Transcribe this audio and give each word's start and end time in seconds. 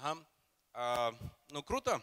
Ага. 0.00 0.16
А, 0.74 1.14
ну, 1.50 1.60
круто. 1.62 2.00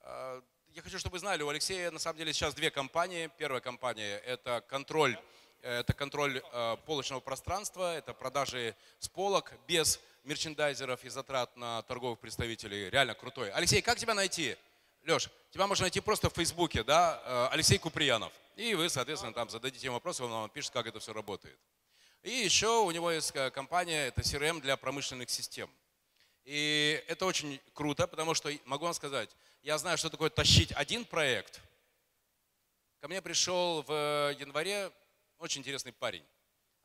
А, 0.00 0.42
я 0.74 0.82
хочу, 0.82 0.98
чтобы 0.98 1.12
вы 1.14 1.18
знали, 1.20 1.42
у 1.42 1.48
Алексея 1.48 1.92
на 1.92 2.00
самом 2.00 2.18
деле 2.18 2.32
сейчас 2.32 2.52
две 2.52 2.68
компании. 2.70 3.30
Первая 3.38 3.60
компания– 3.60 4.18
это 4.26 4.60
контроль, 4.62 5.16
это 5.60 5.92
контроль 5.92 6.42
э, 6.52 6.76
полочного 6.84 7.20
пространства, 7.20 7.94
это 7.94 8.12
продажи 8.12 8.74
с 8.98 9.08
полок 9.08 9.52
без 9.68 10.00
мерчендайзеров 10.24 11.04
и 11.04 11.08
затрат 11.10 11.56
на 11.56 11.82
торговых 11.82 12.18
представителей. 12.18 12.90
Реально 12.90 13.14
крутой. 13.14 13.52
Алексей, 13.52 13.82
как 13.82 13.98
тебя 13.98 14.14
найти? 14.14 14.56
Леш, 15.04 15.30
тебя 15.50 15.68
можно 15.68 15.84
найти 15.84 16.00
просто 16.00 16.28
в 16.28 16.34
Фейсбуке, 16.34 16.82
да, 16.82 17.22
э, 17.24 17.48
Алексей 17.52 17.78
Куприянов. 17.78 18.32
И 18.56 18.74
вы, 18.74 18.88
соответственно, 18.88 19.32
там 19.32 19.48
зададите 19.48 19.86
ему 19.86 19.94
вопросы, 19.94 20.24
он 20.24 20.30
вам 20.32 20.50
пишет, 20.50 20.72
как 20.72 20.88
это 20.88 20.98
все 20.98 21.12
работает. 21.12 21.56
И 22.24 22.30
еще 22.30 22.82
у 22.82 22.90
него 22.90 23.12
есть 23.12 23.30
э, 23.34 23.50
компания, 23.52 24.08
это 24.08 24.22
CRM 24.22 24.60
для 24.60 24.76
промышленных 24.76 25.30
систем. 25.30 25.70
И 26.44 27.04
это 27.08 27.26
очень 27.26 27.60
круто, 27.72 28.06
потому 28.06 28.34
что, 28.34 28.50
могу 28.64 28.84
вам 28.84 28.94
сказать, 28.94 29.30
я 29.62 29.78
знаю, 29.78 29.96
что 29.96 30.10
такое 30.10 30.30
тащить 30.30 30.72
один 30.72 31.04
проект. 31.04 31.60
Ко 33.00 33.08
мне 33.08 33.22
пришел 33.22 33.82
в 33.82 34.34
январе 34.38 34.90
очень 35.38 35.60
интересный 35.60 35.92
парень, 35.92 36.24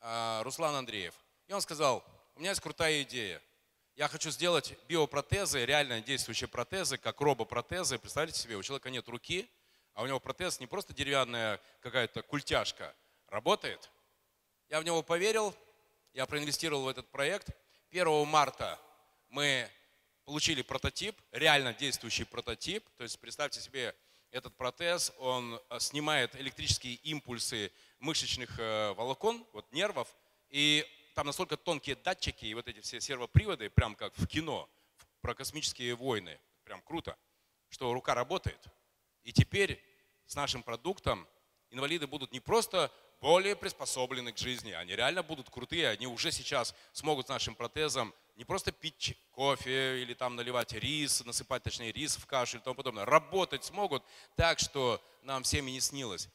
э, 0.01 0.41
Руслан 0.43 0.75
Андреев. 0.75 1.13
И 1.47 1.53
он 1.53 1.61
сказал, 1.61 2.03
у 2.35 2.39
меня 2.39 2.51
есть 2.51 2.61
крутая 2.61 3.01
идея. 3.03 3.41
Я 3.95 4.07
хочу 4.07 4.29
сделать 4.29 4.75
биопротезы, 4.87 5.65
реально 5.65 6.01
действующие 6.01 6.47
протезы, 6.47 6.97
как 6.99 7.19
робопротезы. 7.19 7.97
Представляете 7.97 8.39
себе, 8.39 8.55
у 8.55 8.61
человека 8.61 8.91
нет 8.91 9.07
руки, 9.09 9.49
а 9.95 10.03
у 10.03 10.05
него 10.05 10.19
протез 10.19 10.59
не 10.59 10.67
просто 10.67 10.93
деревянная 10.93 11.59
какая-то 11.81 12.21
культяшка, 12.21 12.95
работает. 13.27 13.89
Я 14.69 14.79
в 14.81 14.83
него 14.83 15.01
поверил, 15.01 15.55
я 16.13 16.27
проинвестировал 16.27 16.83
в 16.83 16.87
этот 16.87 17.09
проект. 17.09 17.49
1 17.89 18.27
марта 18.27 18.79
мы 19.29 19.69
получили 20.25 20.61
прототип, 20.61 21.15
реально 21.31 21.73
действующий 21.73 22.25
прототип. 22.25 22.83
То 22.97 23.03
есть 23.03 23.19
представьте 23.19 23.61
себе, 23.61 23.95
этот 24.31 24.55
протез, 24.57 25.13
он 25.19 25.59
э, 25.69 25.79
снимает 25.79 26.35
электрические 26.35 26.95
импульсы 26.95 27.71
мышечных 27.99 28.59
э, 28.59 28.93
волокон, 28.93 29.45
вот 29.53 29.71
нервов, 29.71 30.13
и 30.49 30.85
там 31.15 31.27
настолько 31.27 31.57
тонкие 31.57 31.95
датчики 31.95 32.45
и 32.45 32.53
вот 32.53 32.67
эти 32.67 32.81
все 32.81 32.99
сервоприводы, 32.99 33.69
прям 33.69 33.95
как 33.95 34.17
в 34.17 34.27
кино, 34.27 34.69
про 35.21 35.33
космические 35.33 35.95
войны, 35.95 36.39
прям 36.63 36.81
круто, 36.81 37.17
что 37.69 37.93
рука 37.93 38.13
работает. 38.13 38.59
И 39.23 39.31
теперь 39.31 39.81
с 40.25 40.35
нашим 40.35 40.61
продуктом 40.61 41.27
инвалиды 41.69 42.05
будут 42.05 42.31
не 42.31 42.39
просто 42.39 42.91
более 43.21 43.55
приспособлены 43.55 44.31
к 44.31 44.37
жизни, 44.37 44.71
они 44.71 44.95
реально 44.95 45.23
будут 45.23 45.49
крутые, 45.49 45.89
они 45.89 46.07
уже 46.07 46.31
сейчас 46.31 46.75
смогут 46.93 47.27
с 47.27 47.29
нашим 47.29 47.55
протезом 47.55 48.13
не 48.37 48.45
просто 48.45 48.71
пить 48.71 49.17
кофе 49.31 50.03
или 50.03 50.13
там 50.13 50.35
наливать 50.35 50.71
рис, 50.73 51.25
насыпать 51.25 51.63
точнее 51.63 51.91
рис 51.91 52.15
в 52.17 52.25
кашу 52.27 52.57
и 52.57 52.59
тому 52.59 52.75
подобное, 52.75 53.03
работать 53.03 53.63
смогут 53.63 54.03
так, 54.35 54.59
что 54.59 55.01
нам 55.23 55.41
всем 55.43 55.67
и 55.67 55.71
не 55.71 55.79
снилось. 55.79 56.29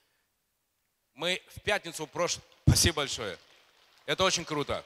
Мы 1.14 1.41
в 1.55 1.60
пятницу 1.60 2.06
прошлую... 2.06 2.44
Спасибо 2.66 2.97
большое. 2.97 3.38
Это 4.05 4.25
очень 4.25 4.44
круто. 4.44 4.84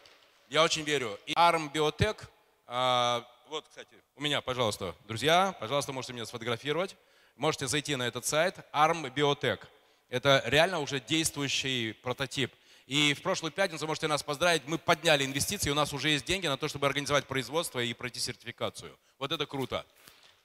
Я 0.51 0.63
очень 0.63 0.83
верю. 0.83 1.19
И 1.25 1.33
ARM 1.33 1.73
Biotech, 1.73 2.23
а, 2.67 3.27
вот, 3.49 3.67
кстати, 3.67 3.97
у 4.17 4.21
меня, 4.21 4.43
пожалуйста, 4.43 4.95
друзья, 5.07 5.57
пожалуйста, 5.59 5.93
можете 5.93 6.13
меня 6.13 6.27
сфотографировать. 6.27 6.97
Можете 7.37 7.67
зайти 7.67 7.97
на 7.97 8.07
этот 8.07 8.27
сайт 8.27 8.57
ARM 8.73 9.13
Biotech. 9.15 9.61
Это 10.09 10.43
реально 10.47 10.81
уже 10.81 11.01
действующий 11.01 11.93
прототип. 11.93 12.53
И 12.87 13.15
в 13.15 13.23
прошлую 13.23 13.51
пятницу 13.51 13.87
можете 13.87 14.07
нас 14.07 14.23
поздравить, 14.23 14.63
мы 14.67 14.79
подняли 14.79 15.25
инвестиции, 15.25 15.71
у 15.71 15.75
нас 15.75 15.93
уже 15.93 16.11
есть 16.11 16.25
деньги 16.25 16.47
на 16.47 16.57
то, 16.57 16.69
чтобы 16.69 16.87
организовать 16.87 17.27
производство 17.27 17.81
и 17.81 17.93
пройти 17.95 18.21
сертификацию. 18.21 18.97
Вот 19.19 19.33
это 19.33 19.45
круто. 19.47 19.85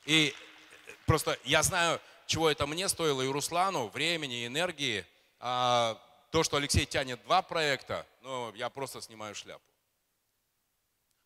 И 0.06 0.34
просто 1.06 1.38
я 1.44 1.62
знаю, 1.62 2.02
чего 2.26 2.50
это 2.50 2.66
мне 2.66 2.90
стоило 2.90 3.22
и 3.22 3.28
Руслану, 3.28 3.90
времени, 3.90 4.48
энергии. 4.48 5.06
А, 5.40 6.02
то, 6.32 6.44
что 6.44 6.58
Алексей 6.58 6.86
тянет 6.86 7.22
два 7.24 7.44
проекта, 7.44 8.08
ну, 8.22 8.52
я 8.56 8.70
просто 8.70 9.02
снимаю 9.02 9.36
шляпу. 9.36 9.64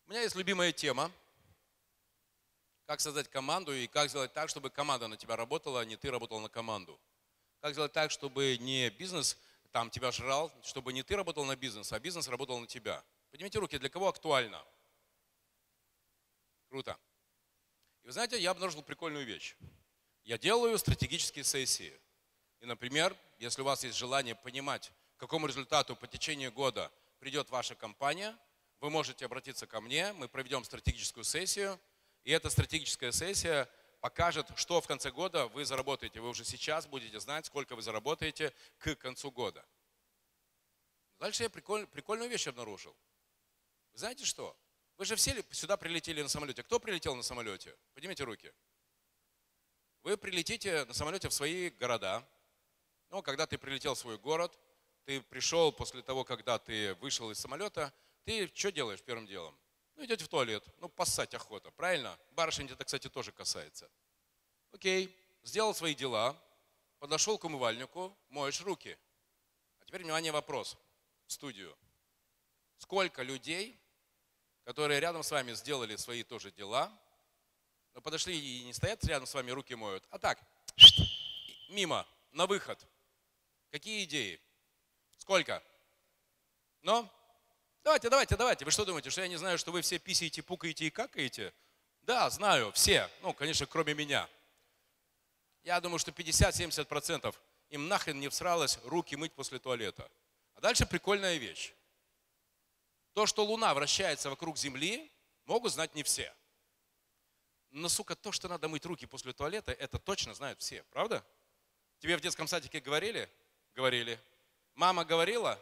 У 0.06 0.10
меня 0.10 0.22
есть 0.22 0.36
любимая 0.36 0.72
тема. 0.72 1.10
Как 2.86 3.00
создать 3.00 3.28
команду 3.28 3.74
и 3.74 3.86
как 3.86 4.10
сделать 4.10 4.32
так, 4.32 4.48
чтобы 4.48 4.68
команда 4.70 5.08
на 5.08 5.16
тебя 5.16 5.34
работала, 5.34 5.80
а 5.80 5.84
не 5.84 5.96
ты 5.96 6.10
работал 6.10 6.40
на 6.40 6.48
команду. 6.48 7.00
Как 7.66 7.72
сделать 7.72 7.92
так, 7.92 8.12
чтобы 8.12 8.56
не 8.58 8.90
бизнес 8.90 9.36
там 9.72 9.90
тебя 9.90 10.12
жрал, 10.12 10.52
чтобы 10.62 10.92
не 10.92 11.02
ты 11.02 11.16
работал 11.16 11.44
на 11.44 11.56
бизнес, 11.56 11.92
а 11.92 11.98
бизнес 11.98 12.28
работал 12.28 12.60
на 12.60 12.68
тебя. 12.68 13.02
Поднимите 13.32 13.58
руки, 13.58 13.76
для 13.76 13.88
кого 13.88 14.06
актуально? 14.06 14.64
Круто. 16.68 16.96
И 18.04 18.06
вы 18.06 18.12
знаете, 18.12 18.38
я 18.38 18.52
обнаружил 18.52 18.84
прикольную 18.84 19.26
вещь. 19.26 19.56
Я 20.22 20.38
делаю 20.38 20.78
стратегические 20.78 21.42
сессии. 21.42 21.92
И, 22.60 22.66
например, 22.66 23.16
если 23.40 23.62
у 23.62 23.64
вас 23.64 23.82
есть 23.82 23.98
желание 23.98 24.36
понимать, 24.36 24.92
к 25.16 25.18
какому 25.18 25.48
результату 25.48 25.96
по 25.96 26.06
течению 26.06 26.52
года 26.52 26.92
придет 27.18 27.50
ваша 27.50 27.74
компания, 27.74 28.38
вы 28.78 28.90
можете 28.90 29.24
обратиться 29.24 29.66
ко 29.66 29.80
мне, 29.80 30.12
мы 30.12 30.28
проведем 30.28 30.62
стратегическую 30.62 31.24
сессию, 31.24 31.80
и 32.22 32.30
эта 32.30 32.48
стратегическая 32.48 33.10
сессия 33.10 33.68
покажет, 34.06 34.46
что 34.54 34.80
в 34.80 34.86
конце 34.86 35.10
года 35.10 35.48
вы 35.48 35.64
заработаете. 35.64 36.20
Вы 36.20 36.28
уже 36.28 36.44
сейчас 36.44 36.86
будете 36.86 37.18
знать, 37.18 37.44
сколько 37.46 37.74
вы 37.74 37.82
заработаете 37.82 38.52
к 38.78 38.94
концу 38.94 39.32
года. 39.32 39.66
Дальше 41.18 41.42
я 41.42 41.50
приколь, 41.50 41.88
прикольную 41.88 42.30
вещь 42.30 42.46
обнаружил. 42.46 42.96
Вы 43.92 43.98
знаете 43.98 44.24
что? 44.24 44.56
Вы 44.96 45.06
же 45.06 45.16
все 45.16 45.44
сюда 45.50 45.76
прилетели 45.76 46.22
на 46.22 46.28
самолете. 46.28 46.62
Кто 46.62 46.78
прилетел 46.78 47.16
на 47.16 47.24
самолете? 47.24 47.76
Поднимите 47.94 48.22
руки. 48.22 48.52
Вы 50.04 50.16
прилетите 50.16 50.84
на 50.84 50.94
самолете 50.94 51.28
в 51.28 51.32
свои 51.32 51.70
города, 51.70 52.24
но 53.10 53.22
когда 53.22 53.44
ты 53.48 53.58
прилетел 53.58 53.96
в 53.96 53.98
свой 53.98 54.18
город, 54.18 54.56
ты 55.04 55.20
пришел 55.20 55.72
после 55.72 56.02
того, 56.02 56.22
когда 56.22 56.60
ты 56.60 56.94
вышел 57.00 57.28
из 57.32 57.40
самолета, 57.40 57.92
ты 58.22 58.46
что 58.54 58.70
делаешь 58.70 59.02
первым 59.02 59.26
делом? 59.26 59.58
Ну, 59.96 60.04
идете 60.04 60.24
в 60.24 60.28
туалет, 60.28 60.64
ну, 60.78 60.88
поссать 60.88 61.34
охота, 61.34 61.70
правильно? 61.70 62.18
Барышень 62.32 62.70
это, 62.70 62.84
кстати, 62.84 63.08
тоже 63.08 63.32
касается. 63.32 63.90
Окей, 64.72 65.16
сделал 65.42 65.74
свои 65.74 65.94
дела, 65.94 66.36
подошел 66.98 67.38
к 67.38 67.44
умывальнику, 67.44 68.16
моешь 68.28 68.60
руки. 68.60 68.96
А 69.80 69.84
теперь, 69.84 70.02
внимание, 70.02 70.32
вопрос 70.32 70.76
в 71.26 71.32
студию. 71.32 71.76
Сколько 72.78 73.22
людей, 73.22 73.80
которые 74.64 75.00
рядом 75.00 75.22
с 75.22 75.30
вами 75.30 75.54
сделали 75.54 75.96
свои 75.96 76.22
тоже 76.22 76.52
дела, 76.52 76.92
но 77.94 78.00
подошли 78.00 78.38
и 78.38 78.64
не 78.64 78.74
стоят 78.74 79.02
рядом 79.04 79.26
с 79.26 79.32
вами, 79.32 79.50
руки 79.50 79.74
моют, 79.74 80.04
а 80.10 80.18
так, 80.18 80.38
мимо, 81.68 82.06
на 82.32 82.46
выход– 82.46 82.86
Какие 83.70 84.04
идеи? 84.04 84.40
Сколько? 85.18 85.62
Ну? 86.80 87.06
Давайте, 87.86 88.10
давайте, 88.10 88.36
давайте. 88.36 88.64
Вы 88.64 88.72
что 88.72 88.84
думаете, 88.84 89.10
что 89.10 89.20
я 89.20 89.28
не 89.28 89.36
знаю, 89.36 89.58
что 89.58 89.70
вы 89.70 89.80
все 89.80 90.00
писаете, 90.00 90.42
пукаете 90.42 90.86
и 90.86 90.90
какаете? 90.90 91.54
Да, 92.02 92.28
знаю, 92.30 92.72
все. 92.72 93.08
Ну, 93.22 93.32
конечно, 93.32 93.64
кроме 93.64 93.94
меня. 93.94 94.28
Я 95.62 95.80
думаю, 95.80 96.00
что 96.00 96.10
50-70% 96.10 97.32
им 97.68 97.86
нахрен 97.86 98.18
не 98.18 98.28
всралось 98.28 98.80
руки 98.86 99.14
мыть 99.14 99.32
после 99.34 99.60
туалета. 99.60 100.10
А 100.56 100.60
дальше 100.60 100.84
прикольная 100.84 101.36
вещь. 101.36 101.74
То, 103.12 103.24
что 103.24 103.44
Луна 103.44 103.72
вращается 103.72 104.30
вокруг 104.30 104.58
Земли, 104.58 105.08
могут 105.44 105.72
знать 105.72 105.94
не 105.94 106.02
все. 106.02 106.34
Но, 107.70 107.88
сука, 107.88 108.16
то, 108.16 108.32
что 108.32 108.48
надо 108.48 108.66
мыть 108.66 108.84
руки 108.84 109.06
после 109.06 109.32
туалета, 109.32 109.70
это 109.70 110.00
точно 110.00 110.34
знают 110.34 110.58
все, 110.60 110.82
правда? 110.90 111.24
Тебе 112.00 112.16
в 112.16 112.20
детском 112.20 112.48
садике 112.48 112.80
говорили? 112.80 113.30
Говорили. 113.76 114.18
Мама 114.74 115.04
говорила? 115.04 115.56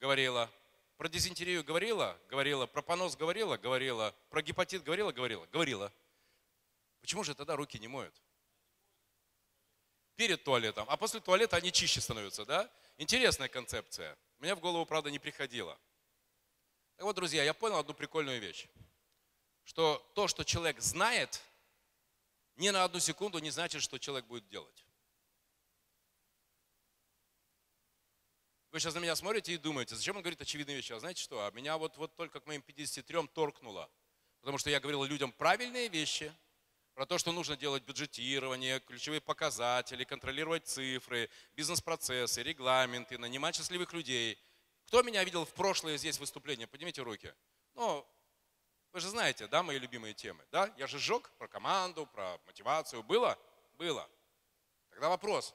Говорила. 0.00 0.50
Про 0.96 1.08
дизентерию 1.08 1.62
говорила? 1.62 2.18
Говорила. 2.28 2.66
Про 2.66 2.82
понос 2.82 3.16
говорила? 3.16 3.56
Говорила. 3.56 4.14
Про 4.30 4.42
гепатит 4.42 4.82
говорила? 4.82 5.12
Говорила. 5.12 5.46
Говорила. 5.46 5.92
Почему 7.00 7.22
же 7.22 7.34
тогда 7.34 7.54
руки 7.54 7.78
не 7.78 7.88
моют? 7.88 8.14
Перед 10.16 10.42
туалетом. 10.42 10.86
А 10.88 10.96
после 10.96 11.20
туалета 11.20 11.56
они 11.56 11.70
чище 11.70 12.00
становятся, 12.00 12.46
да? 12.46 12.70
Интересная 12.96 13.48
концепция. 13.48 14.16
Мне 14.38 14.54
в 14.54 14.60
голову, 14.60 14.86
правда, 14.86 15.10
не 15.10 15.18
приходило. 15.18 15.78
Так 16.96 17.04
вот, 17.04 17.14
друзья, 17.14 17.44
я 17.44 17.52
понял 17.52 17.76
одну 17.76 17.92
прикольную 17.92 18.40
вещь. 18.40 18.66
Что 19.64 19.98
то, 20.14 20.28
что 20.28 20.44
человек 20.44 20.80
знает, 20.80 21.42
ни 22.56 22.70
на 22.70 22.84
одну 22.84 23.00
секунду 23.00 23.38
не 23.38 23.50
значит, 23.50 23.82
что 23.82 23.98
человек 23.98 24.24
будет 24.26 24.48
делать. 24.48 24.85
Вы 28.76 28.80
сейчас 28.80 28.94
на 28.94 28.98
меня 28.98 29.16
смотрите 29.16 29.54
и 29.54 29.56
думаете, 29.56 29.96
зачем 29.96 30.16
он 30.16 30.22
говорит 30.22 30.42
очевидные 30.42 30.76
вещи. 30.76 30.92
А 30.92 31.00
знаете 31.00 31.22
что? 31.22 31.46
А 31.46 31.50
меня 31.52 31.78
вот, 31.78 31.96
вот 31.96 32.14
только 32.14 32.40
к 32.40 32.46
моим 32.46 32.60
53 32.60 33.26
торкнуло. 33.28 33.90
Потому 34.40 34.58
что 34.58 34.68
я 34.68 34.80
говорил 34.80 35.02
людям 35.04 35.32
правильные 35.32 35.88
вещи, 35.88 36.30
про 36.92 37.06
то, 37.06 37.16
что 37.16 37.32
нужно 37.32 37.56
делать 37.56 37.84
бюджетирование, 37.84 38.80
ключевые 38.80 39.22
показатели, 39.22 40.04
контролировать 40.04 40.66
цифры, 40.66 41.30
бизнес-процессы, 41.54 42.42
регламенты, 42.42 43.16
нанимать 43.16 43.56
счастливых 43.56 43.94
людей. 43.94 44.38
Кто 44.88 45.00
меня 45.00 45.24
видел 45.24 45.46
в 45.46 45.54
прошлое 45.54 45.96
здесь 45.96 46.18
выступление? 46.18 46.66
Поднимите 46.66 47.00
руки. 47.00 47.32
Ну, 47.76 48.06
Вы 48.92 49.00
же 49.00 49.08
знаете, 49.08 49.46
да, 49.46 49.62
мои 49.62 49.78
любимые 49.78 50.12
темы, 50.12 50.44
да? 50.52 50.70
Я 50.76 50.86
же 50.86 50.98
сжег 50.98 51.30
про 51.38 51.48
команду, 51.48 52.04
про 52.04 52.38
мотивацию. 52.44 53.02
Было? 53.02 53.38
Было. 53.78 54.06
Тогда 54.90 55.08
вопрос. 55.08 55.54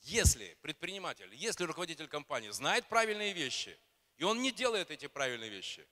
Если 0.00 0.56
предприниматель, 0.62 1.34
если 1.34 1.64
руководитель 1.64 2.08
компании 2.08 2.50
знает 2.50 2.86
правильные 2.88 3.32
вещи, 3.32 3.78
и 4.16 4.24
он 4.24 4.40
не 4.42 4.52
делает 4.52 4.90
эти 4.90 5.06
правильные 5.06 5.50
вещи, 5.50 5.86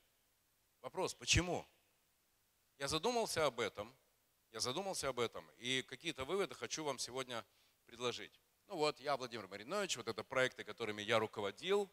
вопрос, 0.81 1.13
почему? 1.13 1.67
Я 2.77 2.87
задумался 2.87 3.45
об 3.45 3.59
этом, 3.59 3.95
я 4.51 4.59
задумался 4.59 5.09
об 5.09 5.19
этом, 5.19 5.49
и 5.57 5.81
какие-то 5.83 6.25
выводы 6.25 6.55
хочу 6.55 6.83
вам 6.83 6.99
сегодня 6.99 7.45
предложить. 7.85 8.39
Ну 8.67 8.75
вот, 8.75 8.99
я 8.99 9.15
Владимир 9.17 9.47
Маринович, 9.47 9.97
вот 9.97 10.07
это 10.07 10.23
проекты, 10.23 10.63
которыми 10.63 11.01
я 11.01 11.19
руководил. 11.19 11.89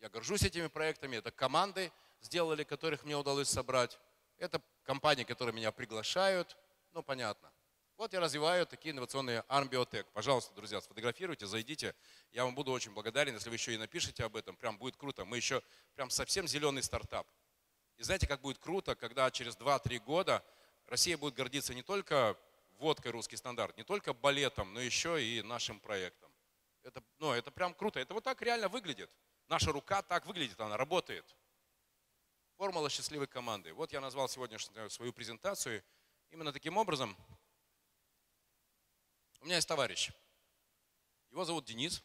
Я 0.00 0.08
горжусь 0.08 0.42
этими 0.42 0.68
проектами, 0.68 1.16
это 1.16 1.30
команды 1.30 1.92
сделали, 2.20 2.64
которых 2.64 3.04
мне 3.04 3.16
удалось 3.16 3.48
собрать. 3.48 3.98
Это 4.36 4.60
компании, 4.82 5.24
которые 5.24 5.54
меня 5.54 5.72
приглашают, 5.72 6.56
ну 6.92 7.02
понятно. 7.02 7.52
Вот 7.96 8.12
я 8.12 8.18
развиваю 8.18 8.66
такие 8.66 8.90
инновационные 8.90 9.44
ARM 9.48 10.04
Пожалуйста, 10.12 10.52
друзья, 10.54 10.80
сфотографируйте, 10.80 11.46
зайдите. 11.46 11.94
Я 12.32 12.44
вам 12.44 12.56
буду 12.56 12.72
очень 12.72 12.92
благодарен, 12.92 13.34
если 13.34 13.48
вы 13.48 13.54
еще 13.54 13.72
и 13.72 13.76
напишите 13.76 14.24
об 14.24 14.34
этом. 14.34 14.56
Прям 14.56 14.76
будет 14.78 14.96
круто. 14.96 15.24
Мы 15.24 15.36
еще 15.36 15.62
прям 15.94 16.10
совсем 16.10 16.48
зеленый 16.48 16.82
стартап. 16.82 17.24
И 17.96 18.02
знаете, 18.02 18.26
как 18.26 18.40
будет 18.40 18.58
круто, 18.58 18.96
когда 18.96 19.30
через 19.30 19.56
2-3 19.56 20.00
года 20.00 20.44
Россия 20.86 21.16
будет 21.16 21.34
гордиться 21.34 21.72
не 21.72 21.82
только 21.82 22.36
водкой 22.78 23.12
русский 23.12 23.36
стандарт, 23.36 23.76
не 23.76 23.84
только 23.84 24.12
балетом, 24.12 24.74
но 24.74 24.80
еще 24.80 25.24
и 25.24 25.40
нашим 25.42 25.78
проектом. 25.78 26.32
Это, 26.82 27.00
ну, 27.20 27.32
это 27.32 27.52
прям 27.52 27.74
круто. 27.74 28.00
Это 28.00 28.12
вот 28.12 28.24
так 28.24 28.42
реально 28.42 28.68
выглядит. 28.68 29.08
Наша 29.46 29.70
рука 29.70 30.02
так 30.02 30.26
выглядит, 30.26 30.60
она 30.60 30.76
работает. 30.76 31.24
Формула 32.56 32.90
счастливой 32.90 33.28
команды. 33.28 33.72
Вот 33.72 33.92
я 33.92 34.00
назвал 34.00 34.28
сегодня 34.28 34.58
свою 34.88 35.12
презентацию 35.12 35.84
именно 36.30 36.52
таким 36.52 36.76
образом. 36.76 37.16
У 39.44 39.46
меня 39.46 39.56
есть 39.56 39.68
товарищ. 39.68 40.10
Его 41.30 41.44
зовут 41.44 41.66
Денис. 41.66 42.02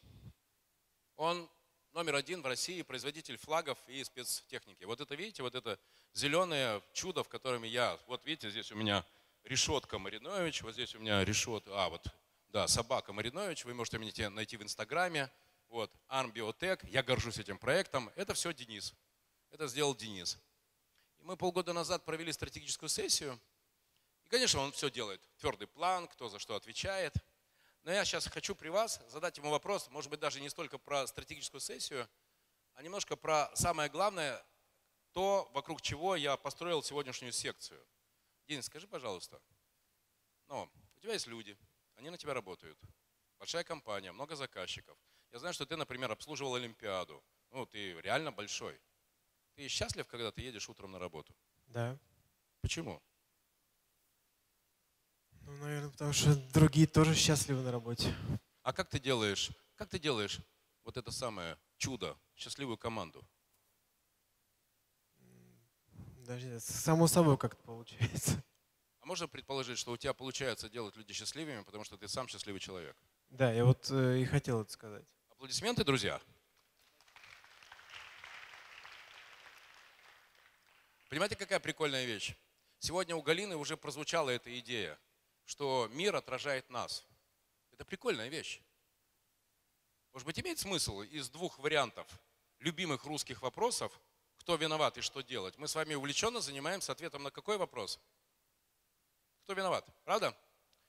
Он 1.16 1.48
номер 1.94 2.16
один 2.16 2.42
в 2.42 2.46
России 2.46 2.82
производитель 2.82 3.38
флагов 3.38 3.78
и 3.86 4.04
спецтехники. 4.04 4.84
Вот 4.84 5.00
это, 5.00 5.14
видите, 5.14 5.42
вот 5.42 5.54
это 5.54 5.78
зеленое 6.12 6.82
чудо, 6.92 7.24
в 7.24 7.30
котором 7.30 7.62
я, 7.62 7.98
вот 8.08 8.26
видите, 8.26 8.50
здесь 8.50 8.70
у 8.72 8.74
меня 8.74 9.06
решетка 9.44 9.98
Маринович, 9.98 10.60
вот 10.60 10.74
здесь 10.74 10.94
у 10.94 10.98
меня 10.98 11.24
решетка, 11.24 11.70
а 11.82 11.88
вот, 11.88 12.06
да, 12.48 12.68
собака 12.68 13.14
Маринович, 13.14 13.64
вы 13.64 13.72
можете 13.72 13.96
меня 13.96 14.28
найти 14.28 14.58
в 14.58 14.62
Инстаграме, 14.62 15.32
вот, 15.70 15.90
Arm 16.10 16.30
я 16.90 17.02
горжусь 17.02 17.38
этим 17.38 17.56
проектом, 17.56 18.12
это 18.16 18.34
все 18.34 18.52
Денис, 18.52 18.92
это 19.50 19.66
сделал 19.66 19.94
Денис. 19.94 20.36
И 21.20 21.22
мы 21.22 21.38
полгода 21.38 21.72
назад 21.72 22.04
провели 22.04 22.32
стратегическую 22.32 22.90
сессию, 22.90 23.40
и, 24.26 24.28
конечно, 24.28 24.60
он 24.60 24.72
все 24.72 24.90
делает, 24.90 25.22
твердый 25.38 25.68
план, 25.68 26.06
кто 26.06 26.28
за 26.28 26.38
что 26.38 26.54
отвечает– 26.54 27.14
но 27.82 27.92
я 27.92 28.04
сейчас 28.04 28.26
хочу 28.26 28.54
при 28.54 28.68
вас 28.68 29.00
задать 29.08 29.38
ему 29.38 29.50
вопрос, 29.50 29.88
может 29.88 30.10
быть, 30.10 30.20
даже 30.20 30.40
не 30.40 30.48
столько 30.50 30.78
про 30.78 31.06
стратегическую 31.06 31.60
сессию, 31.60 32.08
а 32.74 32.82
немножко 32.82 33.16
про 33.16 33.50
самое 33.54 33.88
главное, 33.88 34.44
то, 35.12 35.50
вокруг 35.52 35.82
чего 35.82 36.16
я 36.16 36.36
построил 36.36 36.82
сегодняшнюю 36.82 37.32
секцию. 37.32 37.84
Денис, 38.46 38.66
скажи, 38.66 38.86
пожалуйста, 38.86 39.40
ну, 40.48 40.70
у 40.96 41.00
тебя 41.00 41.12
есть 41.14 41.26
люди, 41.26 41.56
они 41.96 42.10
на 42.10 42.18
тебя 42.18 42.34
работают, 42.34 42.78
большая 43.38 43.64
компания, 43.64 44.12
много 44.12 44.36
заказчиков. 44.36 44.98
Я 45.32 45.38
знаю, 45.38 45.54
что 45.54 45.64
ты, 45.64 45.76
например, 45.76 46.10
обслуживал 46.10 46.56
Олимпиаду. 46.56 47.22
Ну, 47.50 47.66
ты 47.66 48.00
реально 48.00 48.32
большой. 48.32 48.80
Ты 49.54 49.68
счастлив, 49.68 50.06
когда 50.06 50.32
ты 50.32 50.42
едешь 50.42 50.68
утром 50.68 50.92
на 50.92 50.98
работу? 50.98 51.34
Да. 51.66 51.98
Почему? 52.60 53.02
Потому 56.00 56.14
что 56.14 56.34
другие 56.54 56.86
тоже 56.86 57.14
счастливы 57.14 57.60
на 57.60 57.70
работе. 57.70 58.16
А 58.62 58.72
как 58.72 58.88
ты 58.88 58.98
делаешь, 58.98 59.50
как 59.76 59.90
ты 59.90 59.98
делаешь 59.98 60.38
вот 60.82 60.96
это 60.96 61.10
самое 61.10 61.58
чудо, 61.76 62.16
счастливую 62.34 62.78
команду? 62.78 63.22
Даже 66.26 66.58
само 66.60 67.06
собой 67.06 67.36
как-то 67.36 67.62
получается. 67.64 68.42
А 69.00 69.04
можно 69.04 69.28
предположить, 69.28 69.76
что 69.76 69.92
у 69.92 69.98
тебя 69.98 70.14
получается 70.14 70.70
делать 70.70 70.96
людей 70.96 71.12
счастливыми, 71.12 71.64
потому 71.64 71.84
что 71.84 71.98
ты 71.98 72.08
сам 72.08 72.28
счастливый 72.28 72.60
человек? 72.60 72.96
Да, 73.28 73.52
я 73.52 73.66
вот 73.66 73.90
э, 73.90 74.20
и 74.20 74.24
хотел 74.24 74.62
это 74.62 74.72
сказать. 74.72 75.04
Аплодисменты, 75.28 75.84
друзья. 75.84 76.18
Понимаете, 81.10 81.36
какая 81.36 81.60
прикольная 81.60 82.06
вещь? 82.06 82.34
Сегодня 82.78 83.14
у 83.16 83.20
Галины 83.20 83.56
уже 83.56 83.76
прозвучала 83.76 84.30
эта 84.30 84.58
идея– 84.60 84.98
что 85.50 85.88
мир 85.90 86.14
отражает 86.14 86.70
нас. 86.70 87.04
Это 87.72 87.84
прикольная 87.84 88.28
вещь. 88.28 88.60
Может 90.12 90.24
быть, 90.24 90.38
имеет 90.38 90.60
смысл 90.60 91.02
из 91.02 91.28
двух 91.28 91.58
вариантов 91.58 92.06
любимых 92.60 93.04
русских 93.04 93.42
вопросов, 93.42 93.90
кто 94.36 94.54
виноват 94.54 94.96
и 94.96 95.00
что 95.00 95.22
делать. 95.22 95.58
Мы 95.58 95.66
с 95.66 95.74
вами 95.74 95.94
увлеченно 95.94 96.40
занимаемся 96.40 96.92
ответом 96.92 97.24
на 97.24 97.32
какой 97.32 97.58
вопрос? 97.58 97.98
Кто 99.42 99.54
виноват? 99.54 99.84
Правда? 100.04 100.36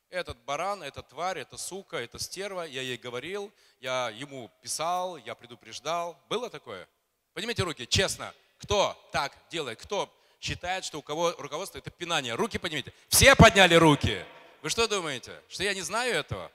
Этот 0.09 0.37
баран, 0.43 0.83
эта 0.83 1.01
тварь, 1.01 1.39
эта 1.39 1.57
сука, 1.57 1.97
эта 1.97 2.19
стерва, 2.19 2.61
я 2.61 2.83
ей 2.83 2.97
говорил, 2.97 3.51
я 3.79 4.11
ему 4.11 4.51
писал, 4.61 5.17
я 5.17 5.33
предупреждал. 5.33 6.23
Было 6.29 6.51
такое? 6.51 6.87
Поднимите 7.33 7.63
руки, 7.63 7.87
честно. 7.87 8.31
Кто 8.59 8.95
так 9.11 9.35
делает? 9.49 9.81
Кто 9.81 10.13
считает, 10.39 10.85
что 10.85 10.99
у 10.99 11.01
кого 11.01 11.31
руководство 11.39 11.79
это 11.79 11.89
пинание? 11.89 12.35
Руки 12.35 12.59
поднимите. 12.59 12.93
Все 13.09 13.35
подняли 13.35 13.73
руки. 13.73 14.23
Вы 14.61 14.69
что 14.69 14.87
думаете, 14.87 15.43
что 15.47 15.63
я 15.63 15.73
не 15.73 15.81
знаю 15.81 16.13
этого? 16.13 16.51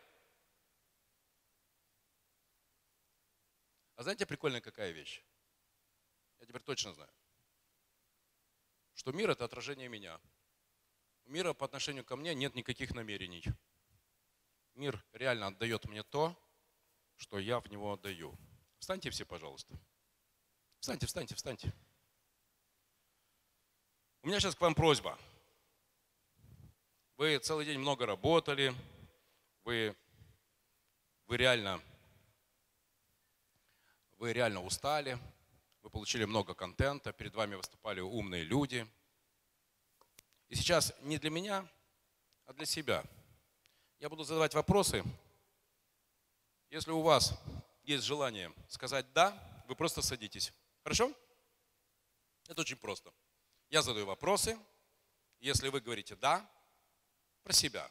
А 3.97 4.03
знаете, 4.05 4.26
прикольная 4.26 4.61
какая 4.61 4.93
вещь? 4.93 5.25
Я 6.38 6.47
теперь 6.47 6.62
точно 6.62 6.94
знаю. 6.94 7.11
Что 8.94 9.11
мир 9.11 9.31
это 9.31 9.44
отражение 9.44 9.88
меня. 9.88 10.20
У 11.25 11.31
мира 11.31 11.53
по 11.53 11.67
отношению 11.67 12.05
ко 12.05 12.14
мне 12.14 12.32
нет 12.35 12.55
никаких 12.55 12.94
намерений. 12.94 13.44
Мир 14.75 15.05
реально 15.12 15.49
отдает 15.49 15.85
мне 15.87 16.05
то, 16.05 16.37
что 17.17 17.41
я 17.41 17.58
в 17.58 17.69
него 17.70 17.93
отдаю. 17.93 18.38
Встаньте 18.79 19.11
все, 19.11 19.25
пожалуйста. 19.25 19.75
Встаньте, 20.79 21.06
встаньте, 21.06 21.35
встаньте. 21.35 21.73
У 24.23 24.29
меня 24.29 24.38
сейчас 24.38 24.55
к 24.55 24.61
вам 24.61 24.76
просьба. 24.76 25.19
Вы 27.16 27.38
целый 27.38 27.64
день 27.64 27.79
много 27.79 28.05
работали, 28.05 28.74
вы, 29.64 29.96
вы, 31.24 31.38
реально, 31.38 31.81
вы 34.19 34.34
реально 34.34 34.62
устали, 34.62 35.19
вы 35.81 35.88
получили 35.88 36.26
много 36.26 36.52
контента, 36.52 37.14
перед 37.14 37.34
вами 37.34 37.55
выступали 37.55 38.00
умные 38.00 38.43
люди. 38.44 38.86
И 40.50 40.55
сейчас 40.56 40.93
не 41.00 41.17
для 41.17 41.31
меня, 41.31 41.67
а 42.44 42.52
для 42.52 42.67
себя. 42.67 43.02
Я 43.98 44.10
буду 44.10 44.22
задавать 44.22 44.52
вопросы. 44.52 45.02
Если 46.69 46.91
у 46.91 47.00
вас 47.00 47.32
есть 47.84 48.05
желание 48.05 48.52
сказать 48.69 49.10
«да», 49.14 49.64
вы 49.69 49.74
просто 49.74 50.02
садитесь. 50.02 50.52
Хорошо? 50.82 51.10
Это 52.46 52.60
очень 52.60 52.76
просто. 52.76 53.10
Я 53.70 53.81
задаю 53.81 54.05
вопросы. 54.05 54.58
Если 55.41 55.70
вы 55.70 55.81
говорите 55.81 56.14
«да», 56.14 56.46
про 57.46 57.53
себя, 57.53 57.88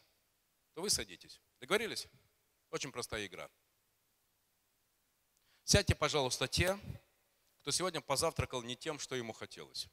то 0.74 0.81
вы 0.81 0.89
садитесь. 0.89 1.39
Договорились? 1.62 2.09
Очень 2.71 2.91
простая 2.91 3.25
игра. 3.25 3.50
Сядьте, 5.63 5.95
пожалуйста, 5.95 6.45
те, 6.50 6.77
кто 7.62 7.71
сегодня 7.71 8.01
позавтракал 8.01 8.63
не 8.63 8.75
тем, 8.75 9.00
что 9.00 9.15
ему 9.15 9.31
хотелось. 9.31 9.88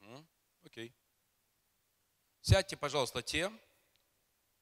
Угу, 0.00 0.26
окей. 0.64 0.94
Сядьте, 2.40 2.74
пожалуйста, 2.78 3.22
те, 3.22 3.52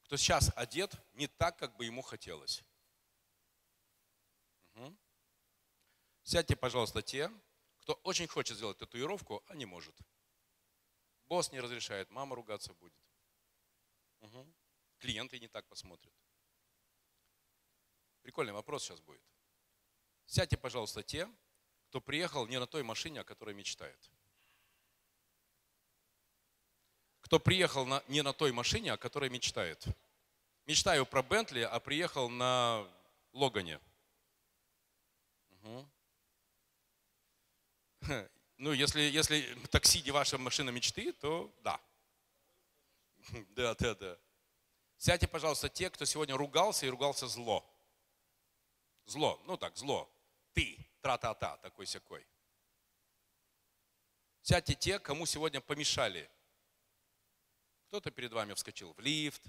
кто 0.03 0.17
сейчас 0.17 0.51
одет 0.57 0.93
не 1.13 1.27
так, 1.27 1.57
как 1.57 1.77
бы 1.77 1.85
ему 1.85 2.01
хотелось. 2.01 2.61
Угу. 4.73 4.97
Сядьте, 6.23 6.57
пожалуйста, 6.57 7.01
те, 7.01 7.31
кто 7.79 7.93
очень 8.03 8.27
хочет 8.27 8.57
сделать 8.57 8.77
татуировку, 8.77 9.45
а 9.47 9.55
не 9.55 9.65
может. 9.65 9.95
Босс 11.27 11.51
не 11.51 11.59
разрешает, 11.59 12.09
мама 12.09 12.35
ругаться 12.35 12.73
будет. 12.73 12.95
Угу. 14.21 14.47
Клиенты 14.99 15.39
не 15.39 15.47
так 15.47 15.67
посмотрят. 15.67 16.13
Прикольный 18.21 18.53
вопрос 18.53 18.83
сейчас 18.83 18.99
будет. 19.01 19.21
Сядьте, 20.25 20.57
пожалуйста, 20.57 21.03
те, 21.03 21.29
кто 21.89 22.01
приехал 22.01 22.47
не 22.47 22.59
на 22.59 22.67
той 22.67 22.83
машине, 22.83 23.21
о 23.21 23.23
которой 23.23 23.53
мечтает. 23.53 24.09
Кто 27.21 27.39
приехал 27.39 27.85
на, 27.85 28.03
не 28.07 28.21
на 28.21 28.33
той 28.33 28.51
машине, 28.51 28.93
о 28.93 28.97
которой 28.97 29.29
мечтает. 29.29 29.85
Мечтаю 30.65 31.05
про 31.05 31.23
Бентли, 31.23 31.61
а 31.61 31.79
приехал 31.79 32.29
на 32.29 32.87
Логане. 33.33 33.79
Угу. 35.61 35.89
Ну, 38.57 38.71
если, 38.73 39.01
если 39.01 39.53
такси 39.69 40.01
не 40.01 40.11
ваша 40.11 40.37
машина 40.37 40.71
мечты, 40.71 41.13
то 41.13 41.53
да. 41.63 41.79
Да, 43.49 43.75
да, 43.75 43.95
да. 43.95 44.17
Сядьте, 44.97 45.27
пожалуйста, 45.27 45.69
те, 45.69 45.89
кто 45.89 46.05
сегодня 46.05 46.35
ругался 46.35 46.85
и 46.85 46.89
ругался 46.89 47.27
зло. 47.27 47.63
Зло, 49.05 49.41
ну 49.45 49.57
так, 49.57 49.77
зло. 49.77 50.11
Ты, 50.53 50.77
тра-та-та, 51.01 51.57
такой-сякой. 51.57 52.25
Сядьте 54.41 54.73
те, 54.73 54.97
кому 54.97 55.25
сегодня 55.25 55.61
помешали. 55.61 56.29
Кто-то 57.87 58.11
перед 58.11 58.33
вами 58.33 58.53
вскочил 58.53 58.93
в 58.93 58.99
лифт, 58.99 59.41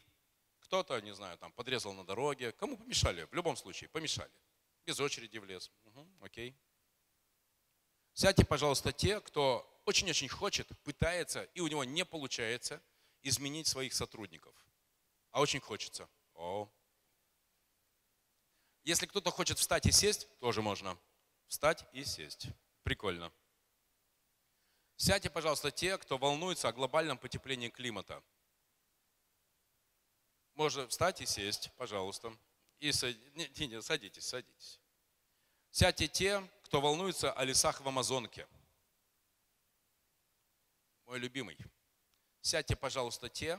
кто-то, 0.61 1.01
не 1.01 1.15
знаю, 1.15 1.39
там 1.39 1.51
подрезал 1.53 1.95
на 1.95 2.05
дороге. 2.05 2.53
Кому 2.53 2.77
помешали? 2.77 3.25
В 3.25 3.33
любом 3.33 3.57
случае, 3.57 3.89
помешали. 3.89 4.31
Без 4.85 5.01
очереди 5.01 5.39
влез. 5.39 5.71
Угу, 5.85 6.07
окей. 6.21 6.55
Сядьте, 8.19 8.45
пожалуйста, 8.45 8.93
те, 8.93 9.21
кто 9.21 9.65
очень-очень 9.85 10.29
хочет, 10.29 10.67
пытается, 10.83 11.45
и 11.55 11.61
у 11.61 11.69
него 11.69 11.85
не 11.85 12.05
получается 12.05 12.83
изменить 13.23 13.69
своих 13.69 13.95
сотрудников. 13.95 14.53
А 15.31 15.41
очень 15.41 15.61
хочется. 15.61 16.11
О. 16.35 16.69
Если 18.83 19.07
кто-то 19.07 19.31
хочет 19.31 19.61
встать 19.61 19.87
и 19.87 19.93
сесть, 19.93 20.27
тоже 20.41 20.63
можно. 20.63 20.99
Встать 21.47 21.87
и 21.93 22.03
сесть. 22.03 22.49
Прикольно. 22.83 23.33
Сядьте, 24.97 25.31
пожалуйста, 25.31 25.71
те, 25.71 25.97
кто 25.97 26.19
волнуется 26.19 26.67
о 26.67 26.73
глобальном 26.73 27.19
потеплении 27.19 27.69
климата. 27.69 28.21
Можно 30.55 30.89
встать 30.89 31.21
и 31.21 31.27
сесть, 31.27 31.71
пожалуйста. 31.77 32.37
И 32.81 32.91
сад... 32.91 33.15
не, 33.35 33.67
не, 33.69 33.81
садитесь, 33.81 34.27
садитесь. 34.27 34.81
Сядьте 35.71 36.09
те, 36.09 36.43
кто 36.69 36.83
волнуется 36.83 37.33
о 37.33 37.45
лесах 37.45 37.81
в 37.81 37.89
Амазонке. 37.89 38.47
Мой 41.07 41.19
любимый. 41.19 41.57
Сядьте, 42.43 42.77
пожалуйста, 42.77 43.31
те, 43.31 43.59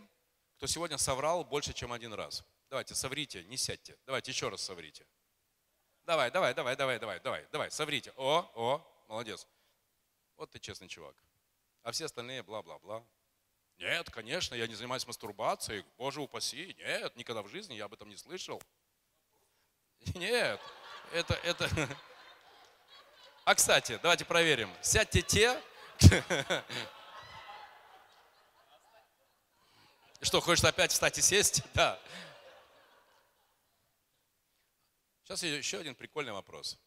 кто 0.57 0.67
сегодня 0.67 0.99
соврал 0.99 1.43
больше, 1.43 1.73
чем 1.73 1.91
один 1.91 2.13
раз. 2.13 2.45
Давайте, 2.69 2.93
соврите, 2.93 3.43
не 3.45 3.57
сядьте. 3.57 3.97
Давайте 4.05 4.29
еще 4.29 4.49
раз 4.49 4.61
соврите. 4.61 5.07
Давай, 6.03 6.29
давай, 6.29 6.53
давай, 6.53 6.75
давай, 6.75 6.99
давай, 6.99 7.19
давай, 7.19 7.47
давай, 7.51 7.71
соврите. 7.71 8.13
О, 8.15 8.47
о, 8.53 9.05
молодец. 9.07 9.47
Вот 10.37 10.51
ты 10.51 10.59
честный 10.59 10.87
чувак. 10.87 11.15
А 11.81 11.91
все 11.91 12.05
остальные 12.05 12.43
бла-бла-бла. 12.43 13.03
Нет, 13.79 14.07
конечно, 14.11 14.53
я 14.53 14.67
не 14.67 14.75
занимаюсь 14.75 15.07
мастурбацией. 15.07 15.83
Боже 15.97 16.21
упаси. 16.21 16.75
Нет, 16.77 17.15
никогда 17.15 17.41
в 17.41 17.47
жизни 17.47 17.73
я 17.73 17.85
об 17.85 17.93
этом 17.95 18.07
не 18.07 18.17
слышал. 18.17 18.61
Нет, 20.13 20.61
это, 21.11 21.33
это... 21.33 21.67
А, 23.49 23.55
кстати, 23.55 23.99
давайте 24.03 24.25
проверим. 24.25 24.71
Сядьте 24.79 25.23
те... 25.23 25.59
Что, 30.21 30.39
хочешь 30.39 30.63
опять 30.63 30.91
встать 30.91 31.17
и 31.17 31.21
сесть? 31.23 31.63
Да. 31.73 31.99
Сейчас 35.23 35.41
еще 35.41 35.79
один 35.79 35.95
прикольный 35.95 36.31
вопрос. 36.31 36.77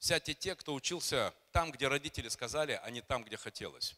Сядьте 0.00 0.34
те, 0.34 0.56
кто 0.56 0.74
учился 0.74 1.32
там, 1.52 1.70
где 1.70 1.86
родители 1.86 2.28
сказали, 2.28 2.80
а 2.82 2.90
не 2.90 3.00
там, 3.00 3.22
где 3.22 3.36
хотелось. 3.36 3.94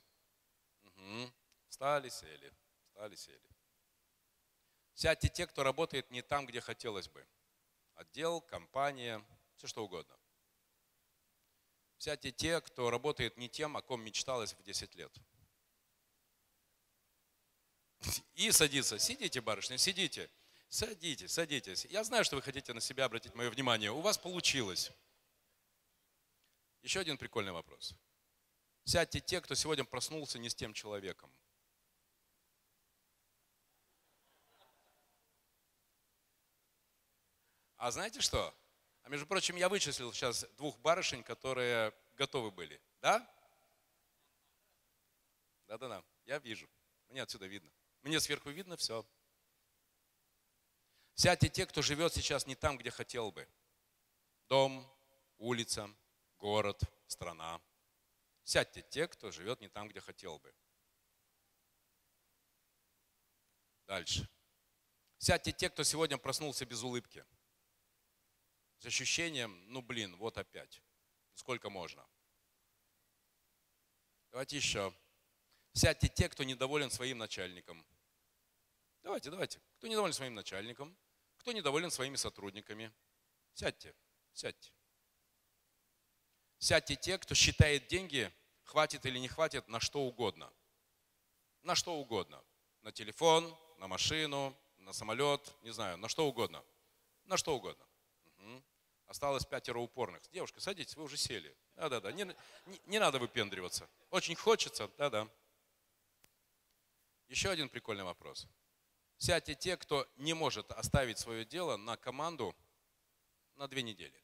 Угу. 0.83 1.33
Встали, 1.71 2.11
сели, 2.11 2.53
встали, 2.89 3.15
сели. 3.15 3.49
Сядьте 4.93 5.31
те, 5.31 5.47
кто 5.47 5.63
работает 5.63 6.11
не 6.11 6.21
там, 6.21 6.45
где 6.45 6.61
хотелось 6.61 7.09
бы. 7.09 7.27
Отдел, 7.95 8.43
компания, 8.43 9.25
все 9.57 9.67
что 9.67 9.83
угодно. 9.83 10.20
Сядьте 12.01 12.33
те, 12.33 12.63
кто 12.63 12.89
работает 12.89 13.37
не 13.37 13.51
тем, 13.51 13.77
о 13.77 13.83
ком 13.83 14.03
мечталось 14.03 14.55
в 14.55 14.63
10 14.63 14.95
лет. 14.95 15.13
И 18.37 18.51
садиться. 18.53 18.99
Сидите, 18.99 19.43
барышня, 19.43 19.77
сидите. 19.77 20.31
Садитесь, 20.71 21.31
садитесь. 21.31 21.85
Я 21.91 22.03
знаю, 22.03 22.25
что 22.25 22.37
вы 22.37 22.43
хотите 22.43 22.73
на 22.73 22.81
себя 22.81 23.05
обратить 23.05 23.35
мое 23.35 23.51
внимание. 23.51 23.93
У 23.93 24.01
вас 24.01 24.17
получилось. 24.17 24.91
Еще 26.81 27.01
один 27.01 27.19
прикольный 27.19 27.53
вопрос. 27.53 27.95
Сядьте 28.85 29.21
те, 29.21 29.43
кто 29.43 29.55
сегодня 29.55 29.85
проснулся 29.85 30.39
не 30.39 30.49
с 30.49 30.55
тем 30.55 30.73
человеком. 30.73 31.31
А 37.77 37.91
знаете 37.91 38.23
что? 38.23 38.55
А 39.11 39.13
между 39.13 39.27
прочим, 39.27 39.57
я 39.57 39.69
вычислил 39.69 40.13
сейчас 40.13 40.47
двух 40.57 40.79
барышень, 40.79 41.25
которые 41.25 41.93
готовы 42.13 42.53
были. 42.53 42.81
Да? 43.01 43.29
Да-да-да, 45.67 46.05
я 46.27 46.39
вижу. 46.39 46.71
Мне 47.09 47.25
отсюда 47.25 47.47
видно. 47.47 47.73
Мне 48.03 48.21
сверху 48.21 48.51
видно 48.51 48.77
все. 48.77 49.05
Сядьте 51.17 51.49
те, 51.49 51.67
кто 51.67 51.83
живет 51.83 52.15
сейчас 52.15 52.47
не 52.47 52.55
там, 52.55 52.79
где 52.79 52.93
хотел 52.93 53.33
бы. 53.33 53.49
Дом, 54.49 54.89
улица, 55.39 55.93
город, 56.39 56.81
страна. 57.09 57.61
Сядьте 58.45 58.81
те, 58.81 59.09
кто 59.09 59.33
живет 59.33 59.61
не 59.61 59.69
там, 59.69 59.89
где 59.89 60.01
хотел 60.01 60.39
бы. 60.39 60.55
Дальше. 63.89 64.29
Сядьте 65.19 65.51
те, 65.51 65.69
кто 65.69 65.83
сегодня 65.83 66.17
проснулся 66.17 66.65
без 66.65 66.85
улыбки 66.85 67.25
с 68.81 68.87
ощущением, 68.87 69.63
ну 69.69 69.83
блин, 69.83 70.17
вот 70.17 70.39
опять. 70.39 70.83
Сколько 71.35 71.69
можно? 71.69 72.05
Давайте 74.31 74.57
еще. 74.57 74.95
Сядьте 75.73 76.09
те, 76.09 76.29
кто 76.29 76.45
недоволен 76.45 76.91
своим 76.91 77.19
начальником. 77.19 77.87
Давайте, 79.03 79.31
давайте. 79.31 79.61
Кто 79.77 79.87
недоволен 79.87 80.15
своим 80.15 80.35
начальником? 80.35 80.97
Кто 81.37 81.53
недоволен 81.53 81.91
своими 81.91 82.17
сотрудниками? 82.17 82.93
Сядьте, 83.55 83.95
сядьте. 84.33 84.73
Сядьте 86.59 86.97
те, 86.97 87.19
кто 87.19 87.35
считает 87.35 87.87
деньги, 87.87 88.33
хватит 88.65 89.05
или 89.05 89.19
не 89.19 89.29
хватит 89.29 89.69
на 89.69 89.81
что 89.81 90.01
угодно. 90.01 90.53
На 91.63 91.75
что 91.75 91.97
угодно. 91.97 92.43
На 92.83 92.93
телефон, 92.93 93.57
на 93.79 93.89
машину, 93.89 94.57
на 94.79 94.93
самолет, 94.93 95.55
не 95.63 95.71
знаю, 95.71 95.99
на 95.99 96.09
что 96.09 96.27
угодно. 96.27 96.65
На 97.25 97.37
что 97.37 97.55
угодно. 97.57 97.90
Осталось 99.11 99.45
пятеро 99.45 99.81
упорных. 99.81 100.23
Девушка, 100.31 100.61
садитесь, 100.61 100.95
вы 100.95 101.03
уже 101.03 101.17
сели. 101.17 101.53
Да-да-да, 101.75 102.13
не, 102.13 102.25
не, 102.67 102.81
не 102.87 103.01
надо 103.01 103.19
выпендриваться. 103.19 103.91
Очень 104.11 104.37
хочется, 104.37 104.87
да-да. 104.99 105.29
Еще 107.27 107.51
один 107.51 107.69
прикольный 107.69 108.05
вопрос. 108.05 108.47
Сядьте 109.17 109.57
те, 109.57 109.77
кто 109.77 110.09
не 110.15 110.33
может 110.33 110.71
оставить 110.71 111.19
свое 111.19 111.45
дело 111.45 111.77
на 111.77 111.97
команду 111.97 112.55
на 113.57 113.67
две 113.67 113.83
недели. 113.83 114.15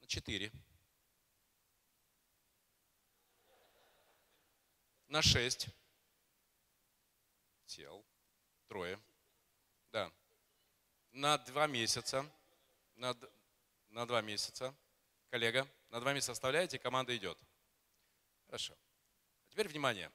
На 0.00 0.06
четыре. 0.06 0.50
На 5.08 5.20
шесть. 5.20 5.68
Сел. 7.66 8.06
Трое. 8.68 8.98
Да. 9.90 10.10
На 11.10 11.36
два 11.36 11.66
месяца 11.66 12.26
на, 13.02 13.16
на 13.88 14.06
два 14.06 14.22
месяца. 14.22 14.74
Коллега, 15.28 15.68
на 15.88 15.98
два 16.00 16.12
месяца 16.12 16.32
оставляете, 16.32 16.78
команда 16.78 17.16
идет. 17.16 17.36
Хорошо. 18.46 18.78
А 19.44 19.50
теперь 19.50 19.68
внимание. 19.68 20.12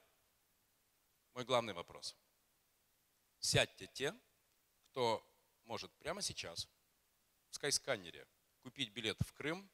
Мой 1.33 1.43
главный 1.43 1.73
вопрос. 1.73 2.15
Сядьте 3.39 3.87
те, 3.87 4.17
кто 4.85 5.21
может 5.65 5.91
прямо 5.97 6.21
сейчас 6.21 6.69
в 7.49 7.55
скайсканере 7.55 8.25
купить 8.61 8.91
билет 8.91 9.17
в 9.19 9.33
Крым 9.33 9.69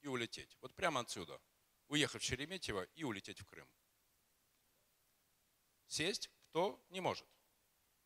и 0.00 0.08
улететь. 0.08 0.56
Вот 0.60 0.74
прямо 0.74 1.00
отсюда. 1.00 1.40
Уехать 1.86 2.22
в 2.22 2.24
Шереметьево 2.24 2.82
и 2.96 3.04
улететь 3.04 3.40
в 3.40 3.46
Крым. 3.46 3.70
Сесть, 5.86 6.30
кто 6.48 6.84
не 6.88 7.00
может. 7.00 7.28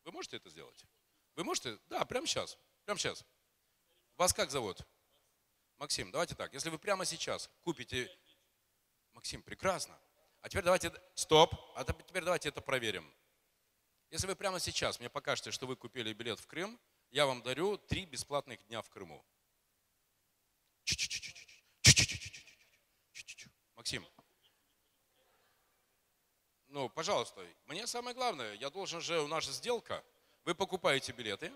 Вы 0.03 0.11
можете 0.11 0.37
это 0.37 0.51
сделать? 0.51 0.85
Вы 1.33 1.43
можете? 1.43 1.79
Да, 1.87 2.05
прямо 2.05 2.27
сейчас. 2.27 2.59
Прямо 2.85 2.99
сейчас. 2.99 3.25
Вас 4.17 4.33
как 4.33 4.51
зовут? 4.51 4.81
Максим, 5.77 6.11
давайте 6.11 6.35
так. 6.35 6.53
Если 6.53 6.69
вы 6.69 6.77
прямо 6.77 7.05
сейчас 7.05 7.49
купите... 7.63 8.09
Максим, 9.13 9.41
прекрасно. 9.41 9.99
А 10.41 10.49
теперь 10.49 10.63
давайте... 10.63 10.93
Стоп. 11.15 11.53
А 11.75 11.83
теперь 11.83 12.23
давайте 12.23 12.49
это 12.49 12.61
проверим. 12.61 13.11
Если 14.09 14.27
вы 14.27 14.35
прямо 14.35 14.59
сейчас 14.59 14.99
мне 14.99 15.09
покажете, 15.09 15.51
что 15.51 15.65
вы 15.65 15.75
купили 15.75 16.13
билет 16.13 16.39
в 16.39 16.47
Крым, 16.47 16.79
я 17.11 17.25
вам 17.25 17.41
дарю 17.41 17.77
три 17.77 18.05
бесплатных 18.05 18.65
дня 18.67 18.81
в 18.81 18.89
Крыму. 18.89 19.25
Максим. 23.75 24.05
Ну, 26.67 26.89
пожалуйста, 26.89 27.45
мне 27.65 27.87
самое 27.87 28.15
главное, 28.15 28.53
я 28.53 28.69
должен 28.69 29.01
же, 29.01 29.19
у 29.19 29.27
нас 29.27 29.43
же 29.43 29.51
сделка. 29.51 30.03
Вы 30.45 30.55
покупаете 30.55 31.11
билеты, 31.11 31.51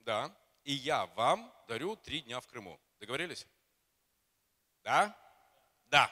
да, 0.00 0.36
и 0.64 0.72
я 0.72 1.06
вам 1.06 1.52
дарю 1.68 1.96
три 1.96 2.20
дня 2.20 2.40
в 2.40 2.46
Крыму. 2.46 2.80
Договорились? 2.98 3.46
Да? 4.82 5.16
Да. 5.86 6.10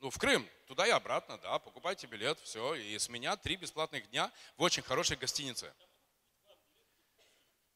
Ну, 0.00 0.08
в 0.08 0.18
Крым, 0.18 0.48
туда 0.66 0.86
и 0.86 0.90
обратно, 0.90 1.36
да, 1.38 1.58
покупайте 1.58 2.06
билет, 2.06 2.40
все, 2.40 2.74
и 2.74 2.98
с 2.98 3.10
меня 3.10 3.36
три 3.36 3.56
бесплатных 3.56 4.08
дня 4.08 4.32
в 4.56 4.62
очень 4.62 4.82
хорошей 4.82 5.18
гостинице. 5.18 5.74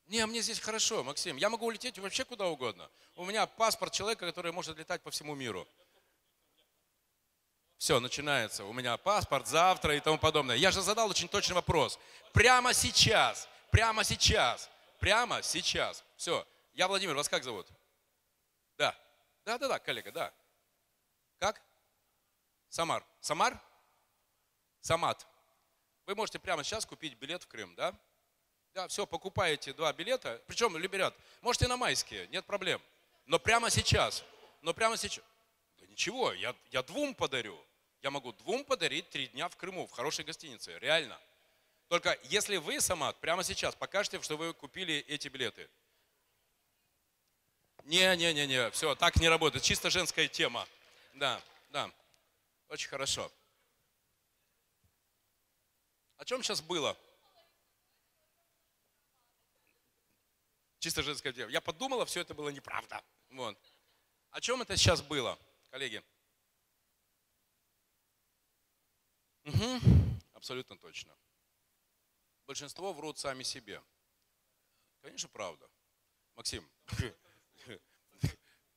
Не, 0.07 0.25
мне 0.27 0.41
здесь 0.41 0.59
хорошо, 0.59 1.03
Максим. 1.05 1.37
Я 1.37 1.51
могу 1.51 1.67
улететь 1.67 1.99
вообще 1.99 2.25
куда 2.25 2.47
угодно. 2.47 2.91
У 3.15 3.25
меня 3.25 3.47
паспорт 3.47 3.93
человека, 3.93 4.27
который 4.27 4.53
может 4.53 4.79
летать 4.79 5.03
по 5.03 5.11
всему 5.11 5.35
миру. 5.35 5.67
Все, 7.79 8.01
начинается. 8.01 8.65
У 8.65 8.73
меня 8.73 8.97
паспорт 8.97 9.47
завтра 9.47 9.97
и 9.97 10.01
тому 10.01 10.19
подобное. 10.19 10.57
Я 10.57 10.71
же 10.71 10.81
задал 10.81 11.09
очень 11.11 11.29
точный 11.29 11.55
вопрос. 11.55 11.99
Прямо 12.33 12.73
сейчас, 12.73 13.49
прямо 13.71 14.05
сейчас, 14.05 14.71
прямо 15.01 15.43
сейчас. 15.43 16.05
Все. 16.17 16.47
Я 16.73 16.89
Владимир, 16.89 17.15
вас 17.15 17.29
как 17.29 17.45
зовут? 17.45 17.67
Да. 18.79 18.95
Да, 19.45 19.59
да, 19.59 19.69
да, 19.69 19.79
коллега, 19.79 20.13
да. 20.13 20.33
Как? 21.39 21.61
Самар. 22.69 23.05
Самар? 23.21 23.61
Самат. 24.81 25.27
Вы 26.07 26.15
можете 26.15 26.39
прямо 26.39 26.65
сейчас 26.65 26.87
купить 26.87 27.15
билет 27.15 27.43
в 27.43 27.47
Крым, 27.47 27.75
да? 27.75 27.95
Да, 28.75 28.89
все, 28.89 29.07
покупаете 29.07 29.73
два 29.73 29.93
билета. 29.93 30.43
Причем, 30.47 30.77
ребят, 30.77 31.15
можете 31.43 31.69
на 31.69 31.77
майские, 31.77 32.27
нет 32.29 32.45
проблем. 32.45 32.83
Но 33.27 33.39
прямо 33.39 33.71
сейчас. 33.71 34.25
Но 34.63 34.75
прямо 34.75 34.97
сейчас. 34.97 35.25
Ничего, 35.95 36.33
я, 36.33 36.57
я 36.73 36.83
двум 36.83 37.15
подарю. 37.15 37.57
Я 38.03 38.11
могу 38.11 38.33
двум 38.33 38.65
подарить 38.65 39.09
три 39.11 39.29
дня 39.29 39.49
в 39.49 39.57
Крыму, 39.57 39.87
в 39.87 39.93
хорошей 39.93 40.25
гостинице. 40.25 40.77
Реально. 40.81 41.21
Только 41.87 42.19
если 42.25 42.57
вы, 42.57 42.81
Самат, 42.81 43.17
прямо 43.21 43.45
сейчас 43.45 43.77
покажете, 43.77 44.21
что 44.21 44.37
вы 44.37 44.53
купили 44.55 44.97
эти 45.07 45.29
билеты. 45.29 45.71
Не-не-не-не, 47.85 48.73
все, 48.73 48.97
так 48.97 49.15
не 49.21 49.29
работает. 49.29 49.63
Чисто 49.63 49.89
женская 49.89 50.27
тема. 50.27 50.67
Да, 51.13 51.41
да. 51.71 51.89
Очень 52.71 52.89
хорошо. 52.89 53.31
О 56.17 56.25
чем 56.25 56.43
сейчас 56.43 56.61
было? 56.61 56.99
Чисто 60.81 61.05
женская 61.05 61.33
тема. 61.33 61.53
Я 61.53 61.61
подумала, 61.61 62.05
все 62.05 62.21
это 62.23 62.35
было 62.35 62.49
неправда. 62.49 63.01
Вот. 63.31 63.57
О 64.31 64.41
чем 64.41 64.61
это 64.61 64.77
сейчас 64.77 65.01
было, 65.01 65.39
коллеги? 65.75 66.01
Угу, 69.43 69.81
абсолютно 70.35 70.79
точно. 70.79 71.13
Большинство 72.47 72.93
врут 72.93 73.19
сами 73.19 73.43
себе. 73.43 73.83
Конечно, 75.03 75.29
правда. 75.29 75.69
Максим. 76.37 76.69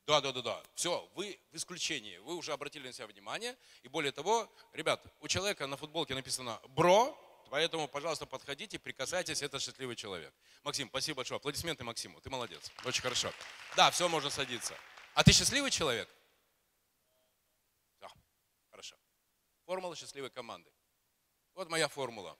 Да, 0.07 0.21
да, 0.21 0.31
да, 0.31 0.41
да. 0.41 0.63
Все, 0.73 1.05
вы 1.15 1.37
в 1.51 1.57
исключении. 1.57 2.17
Вы 2.19 2.35
уже 2.35 2.53
обратили 2.53 2.87
на 2.87 2.93
себя 2.93 3.07
внимание. 3.07 3.57
И 3.83 3.89
более 3.89 4.13
того, 4.13 4.49
ребят, 4.71 5.05
у 5.19 5.27
человека 5.27 5.67
на 5.67 5.75
футболке 5.75 6.15
написано 6.15 6.61
«бро», 6.69 7.13
Поэтому, 7.49 7.87
пожалуйста, 7.89 8.25
подходите, 8.25 8.79
прикасайтесь, 8.79 9.41
это 9.41 9.59
счастливый 9.59 9.95
человек. 9.97 10.33
Максим, 10.63 10.87
спасибо 10.89 11.17
большое. 11.17 11.37
Аплодисменты 11.37 11.83
Максиму, 11.83 12.19
ты 12.21 12.29
молодец. 12.29 12.71
Очень 12.85 13.01
хорошо. 13.01 13.33
Да, 13.75 13.91
все, 13.91 14.07
можно 14.09 14.29
садиться. 14.29 14.77
А 15.13 15.23
ты 15.23 15.31
счастливый 15.33 15.71
человек? 15.71 16.09
Да, 17.99 18.09
хорошо. 18.71 18.95
Формула 19.67 19.97
счастливой 19.97 20.29
команды. 20.29 20.71
Вот 21.53 21.67
моя 21.67 21.89
формула. 21.89 22.39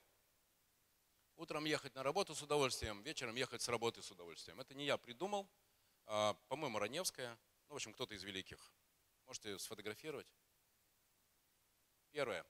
Утром 1.36 1.66
ехать 1.66 1.94
на 1.94 2.02
работу 2.02 2.34
с 2.34 2.42
удовольствием, 2.42 3.04
вечером 3.04 3.36
ехать 3.36 3.62
с 3.62 3.68
работы 3.68 4.02
с 4.02 4.10
удовольствием. 4.10 4.62
Это 4.62 4.74
не 4.74 4.86
я 4.86 4.98
придумал, 4.98 5.46
а, 6.06 6.36
по-моему, 6.48 6.80
Раневская. 6.80 7.38
Ну, 7.68 7.74
в 7.74 7.76
общем, 7.76 7.92
кто-то 7.92 8.16
из 8.16 8.24
великих. 8.24 8.72
Можете 9.26 9.60
сфотографировать. 9.60 10.34
Первое. 12.12 12.46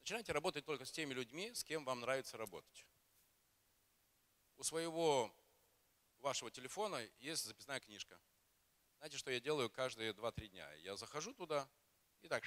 Начинайте 0.00 0.32
работать 0.32 0.66
только 0.66 0.84
с 0.84 0.92
теми 0.92 1.14
людьми, 1.14 1.54
с 1.54 1.64
кем 1.64 1.86
вам 1.86 2.00
нравится 2.00 2.36
работать. 2.36 2.84
У 4.58 4.62
своего 4.62 5.34
вашего 6.18 6.50
телефона 6.50 7.02
есть 7.18 7.44
записная 7.46 7.80
книжка. 7.80 8.20
Знаете, 8.98 9.16
что 9.16 9.30
я 9.30 9.40
делаю 9.40 9.70
каждые 9.70 10.12
2-3 10.12 10.48
дня? 10.48 10.70
Я 10.74 10.96
захожу 10.96 11.32
туда 11.32 11.66
и 12.22 12.28
так 12.28 12.44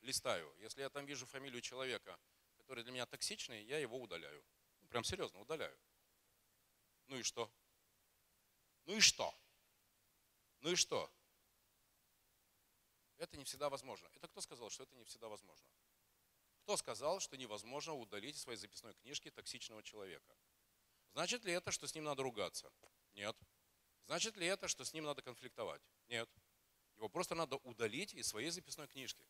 листаю. 0.00 0.54
Если 0.58 0.80
я 0.80 0.90
там 0.90 1.06
вижу 1.06 1.26
фамилию 1.26 1.60
человека, 1.60 2.18
который 2.56 2.84
для 2.84 2.92
меня 2.92 3.06
токсичный, 3.06 3.62
я 3.64 3.78
его 3.78 4.00
удаляю. 4.00 4.44
Ну, 4.80 4.88
прям 4.88 5.04
серьезно, 5.04 5.40
удаляю. 5.40 5.78
Ну 7.08 7.18
и 7.18 7.22
что? 7.22 7.50
Ну 8.86 8.96
и 8.96 9.00
что? 9.00 9.34
Ну 10.60 10.72
и 10.72 10.76
что? 10.76 11.10
Это 13.18 13.36
не 13.36 13.44
всегда 13.44 13.68
возможно. 13.68 14.08
Это 14.14 14.26
кто 14.28 14.40
сказал, 14.40 14.70
что 14.70 14.82
это 14.82 14.96
не 14.96 15.04
всегда 15.04 15.28
возможно? 15.28 15.68
Кто 16.62 16.76
сказал, 16.76 17.20
что 17.20 17.36
невозможно 17.36 17.94
удалить 17.94 18.36
из 18.36 18.42
своей 18.42 18.58
записной 18.58 18.94
книжки 18.94 19.30
токсичного 19.30 19.82
человека? 19.82 20.36
Значит 21.12 21.44
ли 21.44 21.52
это, 21.52 21.70
что 21.70 21.86
с 21.86 21.94
ним 21.94 22.04
надо 22.04 22.22
ругаться? 22.22 22.72
Нет. 23.12 23.36
Значит 24.06 24.36
ли 24.36 24.46
это, 24.46 24.68
что 24.68 24.84
с 24.84 24.92
ним 24.92 25.04
надо 25.04 25.22
конфликтовать? 25.22 25.82
Нет. 26.08 26.28
Его 27.02 27.08
просто 27.08 27.34
надо 27.34 27.56
удалить 27.64 28.14
из 28.14 28.28
своей 28.28 28.50
записной 28.50 28.86
книжки. 28.86 29.26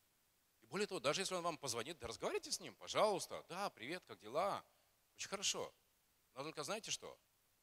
И 0.61 0.67
более 0.67 0.87
того, 0.87 1.01
даже 1.01 1.23
если 1.23 1.35
он 1.35 1.43
вам 1.43 1.57
позвонит, 1.57 1.99
да 1.99 2.07
разговаривайте 2.07 2.51
с 2.51 2.61
ним, 2.61 2.75
пожалуйста. 2.75 3.43
Да, 3.49 3.71
привет, 3.71 4.05
как 4.05 4.21
дела? 4.21 4.63
Очень 5.15 5.31
хорошо. 5.31 5.75
Но 6.35 6.43
только 6.43 6.65
знаете 6.65 6.91
что? 6.91 7.19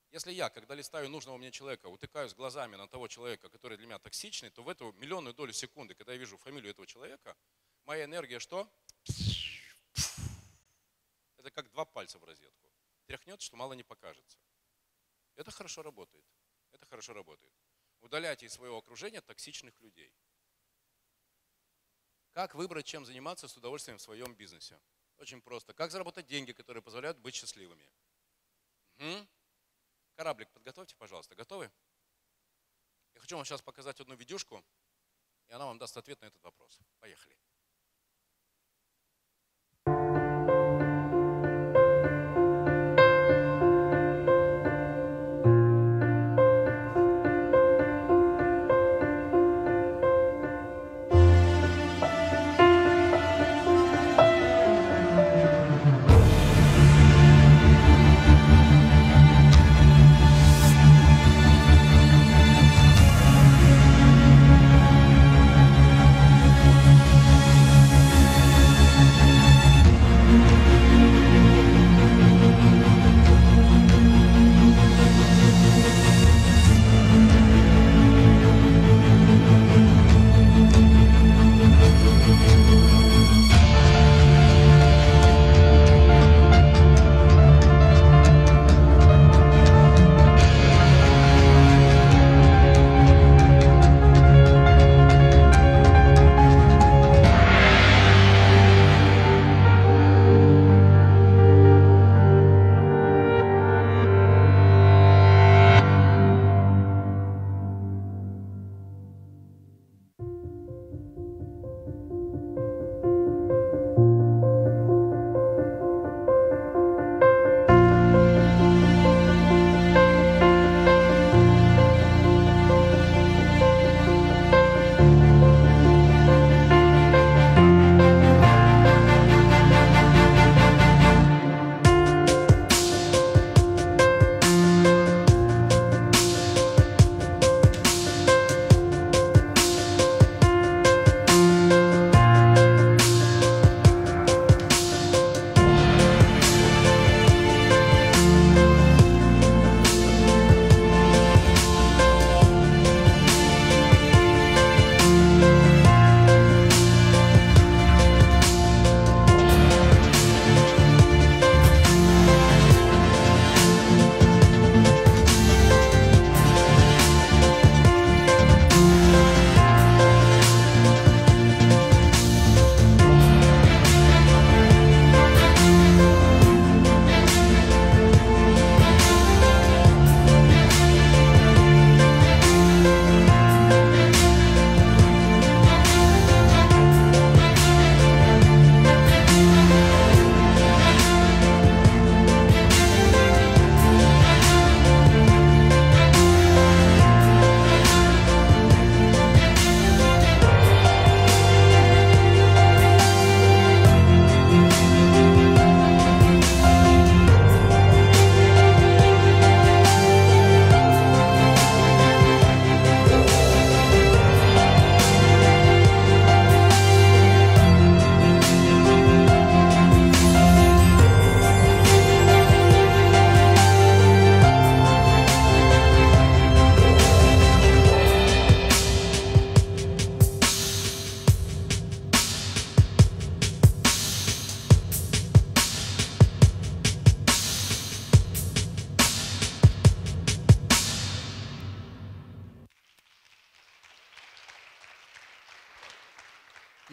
Если 0.09 0.31
я, 0.31 0.49
когда 0.49 0.73
листаю 0.73 1.09
нужного 1.09 1.37
мне 1.37 1.51
человека, 1.51 1.85
утыкаюсь 1.85 2.33
глазами 2.33 2.75
на 2.75 2.87
того 2.87 3.07
человека, 3.07 3.49
который 3.49 3.77
для 3.77 3.85
меня 3.85 3.99
токсичный, 3.99 4.49
то 4.49 4.63
в 4.63 4.69
эту 4.69 4.93
миллионную 4.93 5.35
долю 5.35 5.53
секунды, 5.53 5.93
когда 5.93 6.13
я 6.13 6.17
вижу 6.17 6.39
фамилию 6.39 6.71
этого 6.71 6.87
человека, 6.87 7.37
моя 7.85 8.05
энергия 8.05 8.39
что? 8.39 8.67
Это 11.37 11.51
как 11.51 11.69
два 11.69 11.85
пальца 11.85 12.17
в 12.17 12.23
розетку. 12.23 12.67
Тряхнет, 13.05 13.43
что 13.43 13.55
мало 13.55 13.73
не 13.73 13.83
покажется. 13.83 14.39
Это 15.35 15.51
хорошо 15.51 15.83
работает. 15.83 16.25
Это 16.71 16.87
хорошо 16.87 17.13
работает. 17.13 17.53
Удаляйте 18.01 18.45
из 18.45 18.53
своего 18.53 18.77
окружения 18.77 19.21
токсичных 19.21 19.79
людей. 19.81 20.13
Как 22.31 22.55
выбрать, 22.55 22.85
чем 22.85 23.05
заниматься 23.05 23.47
с 23.47 23.57
удовольствием 23.57 23.97
в 23.97 24.01
своем 24.01 24.33
бизнесе? 24.35 24.79
Очень 25.17 25.41
просто. 25.41 25.73
Как 25.73 25.91
заработать 25.91 26.27
деньги, 26.27 26.53
которые 26.53 26.81
позволяют 26.81 27.17
быть 27.17 27.35
счастливыми? 27.35 27.89
Угу. 28.97 29.27
Кораблик 30.15 30.49
подготовьте, 30.51 30.95
пожалуйста. 30.95 31.35
Готовы? 31.35 31.71
Я 33.13 33.19
хочу 33.19 33.35
вам 33.35 33.45
сейчас 33.45 33.61
показать 33.61 33.99
одну 33.99 34.15
видюшку, 34.15 34.63
и 35.47 35.51
она 35.51 35.65
вам 35.65 35.77
даст 35.77 35.97
ответ 35.97 36.21
на 36.21 36.25
этот 36.25 36.41
вопрос. 36.43 36.79
Поехали. 36.99 37.35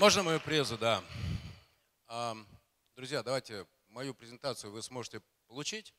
Можно 0.06 0.22
мою 0.22 0.40
презу, 0.40 0.78
да. 0.78 1.02
Друзья, 2.94 3.24
давайте 3.24 3.66
мою 3.88 4.14
презентацию 4.14 4.70
вы 4.70 4.80
сможете 4.80 5.20
получить. 5.48 5.92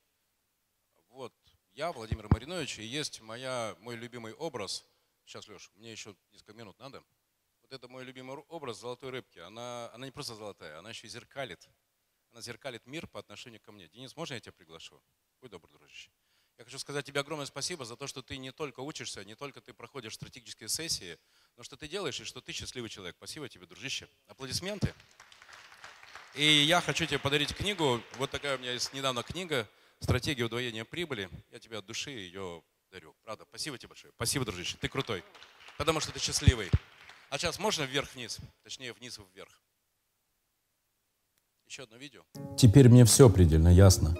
Вот 1.09 1.33
я, 1.73 1.91
Владимир 1.91 2.29
Маринович, 2.31 2.79
и 2.79 2.85
есть 2.85 3.19
моя, 3.19 3.75
мой 3.79 3.97
любимый 3.97 4.33
образ. 4.35 4.85
Сейчас, 5.25 5.49
Леш, 5.49 5.69
мне 5.75 5.91
еще 5.91 6.15
несколько 6.31 6.53
минут 6.53 6.79
надо. 6.79 7.03
Вот 7.63 7.73
это 7.73 7.89
мой 7.89 8.05
любимый 8.05 8.37
образ 8.47 8.79
золотой 8.79 9.09
рыбки. 9.09 9.39
Она, 9.39 9.91
она 9.91 10.05
не 10.05 10.11
просто 10.13 10.35
золотая, 10.35 10.79
она 10.79 10.91
еще 10.91 11.07
и 11.07 11.09
зеркалит. 11.09 11.67
Она 12.31 12.39
зеркалит 12.39 12.85
мир 12.85 13.07
по 13.07 13.19
отношению 13.19 13.59
ко 13.59 13.73
мне. 13.73 13.89
Денис, 13.89 14.15
можно 14.15 14.35
я 14.35 14.39
тебя 14.39 14.53
приглашу? 14.53 15.03
Будь 15.41 15.51
добр, 15.51 15.69
дружище. 15.69 16.11
Я 16.57 16.63
хочу 16.63 16.79
сказать 16.79 17.05
тебе 17.05 17.19
огромное 17.19 17.45
спасибо 17.45 17.83
за 17.83 17.97
то, 17.97 18.07
что 18.07 18.23
ты 18.23 18.37
не 18.37 18.53
только 18.53 18.79
учишься, 18.79 19.25
не 19.25 19.35
только 19.35 19.59
ты 19.59 19.73
проходишь 19.73 20.15
стратегические 20.15 20.69
сессии, 20.69 21.19
но 21.57 21.63
что 21.63 21.75
ты 21.75 21.87
делаешь 21.87 22.19
и 22.19 22.23
что 22.23 22.39
ты 22.39 22.51
счастливый 22.51 22.89
человек. 22.89 23.15
Спасибо 23.17 23.49
тебе, 23.49 23.65
дружище. 23.65 24.07
Аплодисменты. 24.27 24.93
И 26.35 26.45
я 26.45 26.79
хочу 26.81 27.05
тебе 27.05 27.19
подарить 27.19 27.53
книгу. 27.55 28.01
Вот 28.17 28.31
такая 28.31 28.57
у 28.57 28.59
меня 28.59 28.71
есть 28.71 28.93
недавно 28.93 29.23
книга 29.23 29.67
«Стратегия 29.99 30.45
удвоения 30.45 30.85
прибыли». 30.85 31.29
Я 31.51 31.59
тебе 31.59 31.79
от 31.79 31.85
души 31.85 32.11
ее 32.11 32.63
дарю. 32.91 33.15
Правда, 33.23 33.45
спасибо 33.49 33.77
тебе 33.77 33.89
большое. 33.89 34.13
Спасибо, 34.15 34.45
дружище. 34.45 34.77
Ты 34.79 34.87
крутой. 34.87 35.23
Потому 35.77 35.99
что 35.99 36.11
ты 36.11 36.19
счастливый. 36.19 36.69
А 37.29 37.37
сейчас 37.37 37.59
можно 37.59 37.83
вверх-вниз? 37.83 38.37
Точнее, 38.63 38.93
вниз-вверх. 38.93 39.61
Еще 41.65 41.83
одно 41.83 41.97
видео. 41.97 42.23
Теперь 42.57 42.87
мне 42.87 43.03
все 43.03 43.29
предельно 43.29 43.67
ясно 43.67 44.15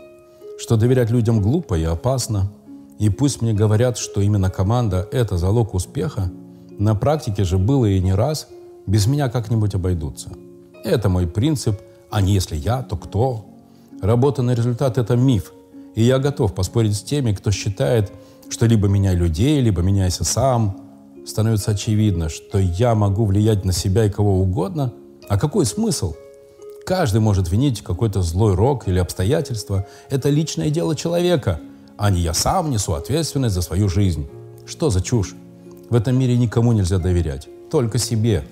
что 0.58 0.76
доверять 0.76 1.12
людям 1.12 1.42
глупо 1.42 1.76
и 1.76 1.84
опасно. 1.84 2.52
И 3.00 3.10
пусть 3.10 3.42
мне 3.42 3.54
говорят, 3.54 3.98
что 3.98 4.22
именно 4.22 4.50
команда– 4.50 5.08
это 5.12 5.38
залог 5.38 5.76
успеха, 5.76 6.32
на 6.78 6.96
практике 6.96 7.44
же 7.44 7.58
было 7.58 7.86
и 7.86 8.00
не 8.00 8.14
раз, 8.14 8.48
без 8.86 9.08
меня 9.08 9.30
как-нибудь 9.30 9.76
обойдутся. 9.76 10.30
Это 10.84 11.10
мой 11.10 11.28
принцип, 11.28 11.80
а 12.10 12.22
не 12.22 12.34
если 12.34 12.56
я, 12.56 12.82
то 12.84 12.96
кто? 12.96 13.46
Работа 14.02 14.42
на 14.42 14.54
результат– 14.54 14.98
это 15.00 15.16
миф, 15.16 15.52
и 15.96 16.04
я 16.04 16.20
готов 16.20 16.54
поспорить 16.54 16.96
с 16.96 17.02
теми, 17.02 17.34
кто 17.34 17.52
считает, 17.52 18.12
что 18.50 18.66
либо 18.66 18.88
меняй 18.88 19.16
людей, 19.16 19.60
либо 19.62 19.82
меняйся 19.82 20.24
сам. 20.24 20.78
Становится 21.26 21.72
очевидно, 21.72 22.30
что 22.30 22.60
я 22.60 22.96
могу 22.96 23.26
влиять 23.26 23.66
на 23.66 23.74
себя 23.74 24.06
и 24.06 24.10
кого 24.10 24.40
угодно. 24.40 24.94
А 25.28 25.38
какой 25.38 25.66
смысл– 25.66 26.16
Каждый 26.88 27.20
может 27.20 27.52
винить 27.52 27.82
какой-то 27.82 28.22
злой 28.22 28.56
рок 28.56 28.88
или 28.88 28.98
обстоятельства. 28.98 29.86
Это 30.10 30.30
личное 30.30 30.70
дело 30.70 30.96
человека, 30.96 31.60
а 31.98 32.10
не 32.10 32.22
я 32.22 32.34
сам 32.34 32.72
несу 32.72 32.94
ответственность 32.94 33.56
за 33.56 33.62
свою 33.62 33.90
жизнь. 33.90 34.30
Что 34.66 34.90
за 34.90 35.02
чушь? 35.02 35.36
В 35.90 35.96
этом 35.96 36.18
мире 36.18 36.38
никому 36.38 36.74
нельзя 36.74 36.98
доверять, 36.98 37.48
только 37.72 37.98
себе. 37.98 38.44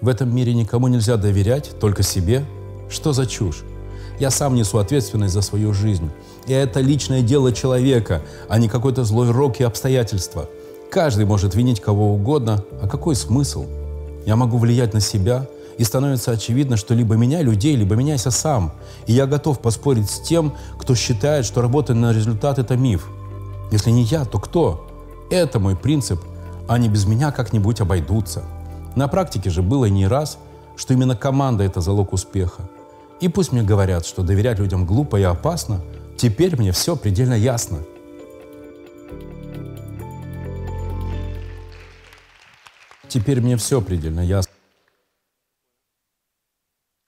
В 0.00 0.08
этом 0.08 0.34
мире 0.34 0.54
никому 0.54 0.88
нельзя 0.88 1.16
доверять, 1.16 1.70
только 1.80 2.02
себе. 2.02 2.44
Что 2.88 3.12
за 3.12 3.26
чушь? 3.26 3.62
Я 4.18 4.30
сам 4.30 4.54
несу 4.54 4.78
ответственность 4.78 5.34
за 5.34 5.42
свою 5.42 5.72
жизнь. 5.72 6.10
И 6.46 6.52
это 6.52 6.80
личное 6.80 7.22
дело 7.22 7.52
человека, 7.52 8.22
а 8.48 8.58
не 8.58 8.68
какой-то 8.68 9.04
злой 9.04 9.30
рок 9.30 9.60
и 9.60 9.64
обстоятельства. 9.64 10.48
Каждый 10.90 11.24
может 11.24 11.54
винить 11.54 11.80
кого 11.80 12.14
угодно, 12.14 12.64
а 12.82 12.88
какой 12.88 13.14
смысл? 13.14 13.66
Я 14.26 14.36
могу 14.36 14.58
влиять 14.58 14.94
на 14.94 15.00
себя– 15.00 15.46
и 15.80 15.84
становится 15.84 16.32
очевидно, 16.32 16.76
что 16.76 16.92
либо 16.92 17.14
меняй 17.14 17.42
людей, 17.42 17.74
либо 17.74 17.94
меняйся 17.94 18.30
сам. 18.30 18.72
И 19.06 19.14
я 19.14 19.26
готов 19.26 19.60
поспорить 19.60 20.10
с 20.10 20.20
тем, 20.20 20.52
кто 20.78 20.94
считает, 20.94 21.46
что 21.46 21.62
работа 21.62 21.94
на 21.94 22.12
результат– 22.12 22.58
это 22.58 22.76
миф. 22.76 23.08
Если 23.72 23.90
не 23.90 24.02
я, 24.02 24.26
то 24.26 24.38
кто? 24.38 24.89
Это 25.30 25.60
мой 25.60 25.76
принцип. 25.76 26.20
Они 26.68 26.88
без 26.88 27.06
меня 27.06 27.30
как-нибудь 27.30 27.80
обойдутся. 27.80 28.44
На 28.96 29.06
практике 29.06 29.48
же 29.48 29.62
было 29.62 29.84
не 29.84 30.08
раз, 30.08 30.38
что 30.76 30.92
именно 30.92 31.16
команда– 31.16 31.62
это 31.64 31.80
залог 31.80 32.12
успеха. 32.12 32.68
И 33.20 33.28
пусть 33.28 33.52
мне 33.52 33.62
говорят, 33.62 34.04
что 34.04 34.24
доверять 34.24 34.58
людям 34.58 34.84
глупо 34.84 35.20
и 35.20 35.22
опасно, 35.22 35.84
теперь 36.18 36.56
мне 36.56 36.72
все 36.72 36.96
предельно 36.96 37.34
ясно. 37.34 37.78
Теперь 43.06 43.40
мне 43.40 43.56
все 43.56 43.80
предельно 43.80 44.20
ясно. 44.20 44.52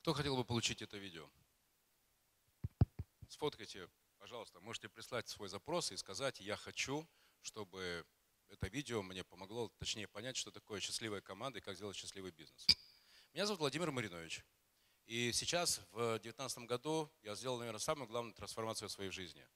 Кто 0.02 0.12
хотел 0.12 0.36
бы 0.36 0.44
получить 0.44 0.80
это 0.80 0.96
видео? 0.96 1.24
Сфоткайте, 3.28 3.88
пожалуйста, 4.20 4.60
можете 4.60 4.88
прислать 4.88 5.28
свой 5.28 5.48
запрос 5.48 5.90
и 5.90 5.96
сказать, 5.96 6.38
я 6.38 6.56
хочу, 6.56 7.04
чтобы 7.42 8.06
это 8.48 8.68
видео 8.68 9.02
мне 9.02 9.24
помогло, 9.24 9.68
точнее, 9.78 10.08
понять, 10.08 10.36
что 10.36 10.50
такое 10.50 10.80
счастливая 10.80 11.20
команда 11.20 11.58
и 11.58 11.62
как 11.62 11.76
сделать 11.76 11.96
счастливый 11.96 12.30
бизнес. 12.32 12.66
Меня 13.32 13.46
зовут 13.46 13.60
Владимир 13.60 13.90
Маринович. 13.90 14.44
И 15.06 15.32
сейчас, 15.32 15.78
в 15.90 16.18
2019 16.20 16.58
году, 16.60 17.10
я 17.22 17.34
сделал, 17.34 17.58
наверное, 17.58 17.80
самую 17.80 18.06
главную 18.06 18.34
трансформацию 18.34 18.88
в 18.88 18.92
своей 18.92 19.10
жизни. 19.10 19.46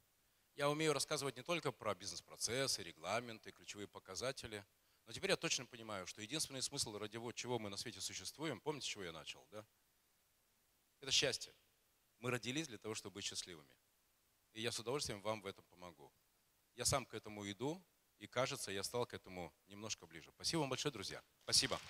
Я 0.54 0.70
умею 0.70 0.92
рассказывать 0.92 1.36
не 1.36 1.42
только 1.42 1.70
про 1.70 1.94
бизнес-процессы, 1.94 2.82
регламенты, 2.82 3.52
ключевые 3.52 3.86
показатели, 3.86 4.64
но 5.06 5.12
теперь 5.12 5.30
я 5.30 5.36
точно 5.36 5.66
понимаю, 5.66 6.06
что 6.06 6.22
единственный 6.22 6.62
смысл, 6.62 6.96
ради 6.98 7.18
чего 7.34 7.58
мы 7.58 7.68
на 7.68 7.76
свете 7.76 8.00
существуем, 8.00 8.60
помните, 8.60 8.86
с 8.86 8.88
чего 8.88 9.04
я 9.04 9.12
начал, 9.12 9.46
да? 9.50 9.64
Это 11.00 11.12
счастье. 11.12 11.54
Мы 12.18 12.30
родились 12.30 12.66
для 12.66 12.78
того, 12.78 12.94
чтобы 12.94 13.14
быть 13.14 13.24
счастливыми. 13.24 13.76
И 14.54 14.62
я 14.62 14.72
с 14.72 14.78
удовольствием 14.78 15.20
вам 15.20 15.42
в 15.42 15.46
этом 15.46 15.64
помогу. 15.66 16.10
Я 16.76 16.84
сам 16.84 17.06
к 17.06 17.14
этому 17.14 17.50
иду, 17.50 17.82
и 18.18 18.26
кажется, 18.26 18.70
я 18.70 18.82
стал 18.82 19.06
к 19.06 19.14
этому 19.14 19.52
немножко 19.66 20.06
ближе. 20.06 20.30
Спасибо 20.34 20.60
вам 20.60 20.70
большое, 20.70 20.92
друзья. 20.92 21.22
Спасибо. 21.44 21.80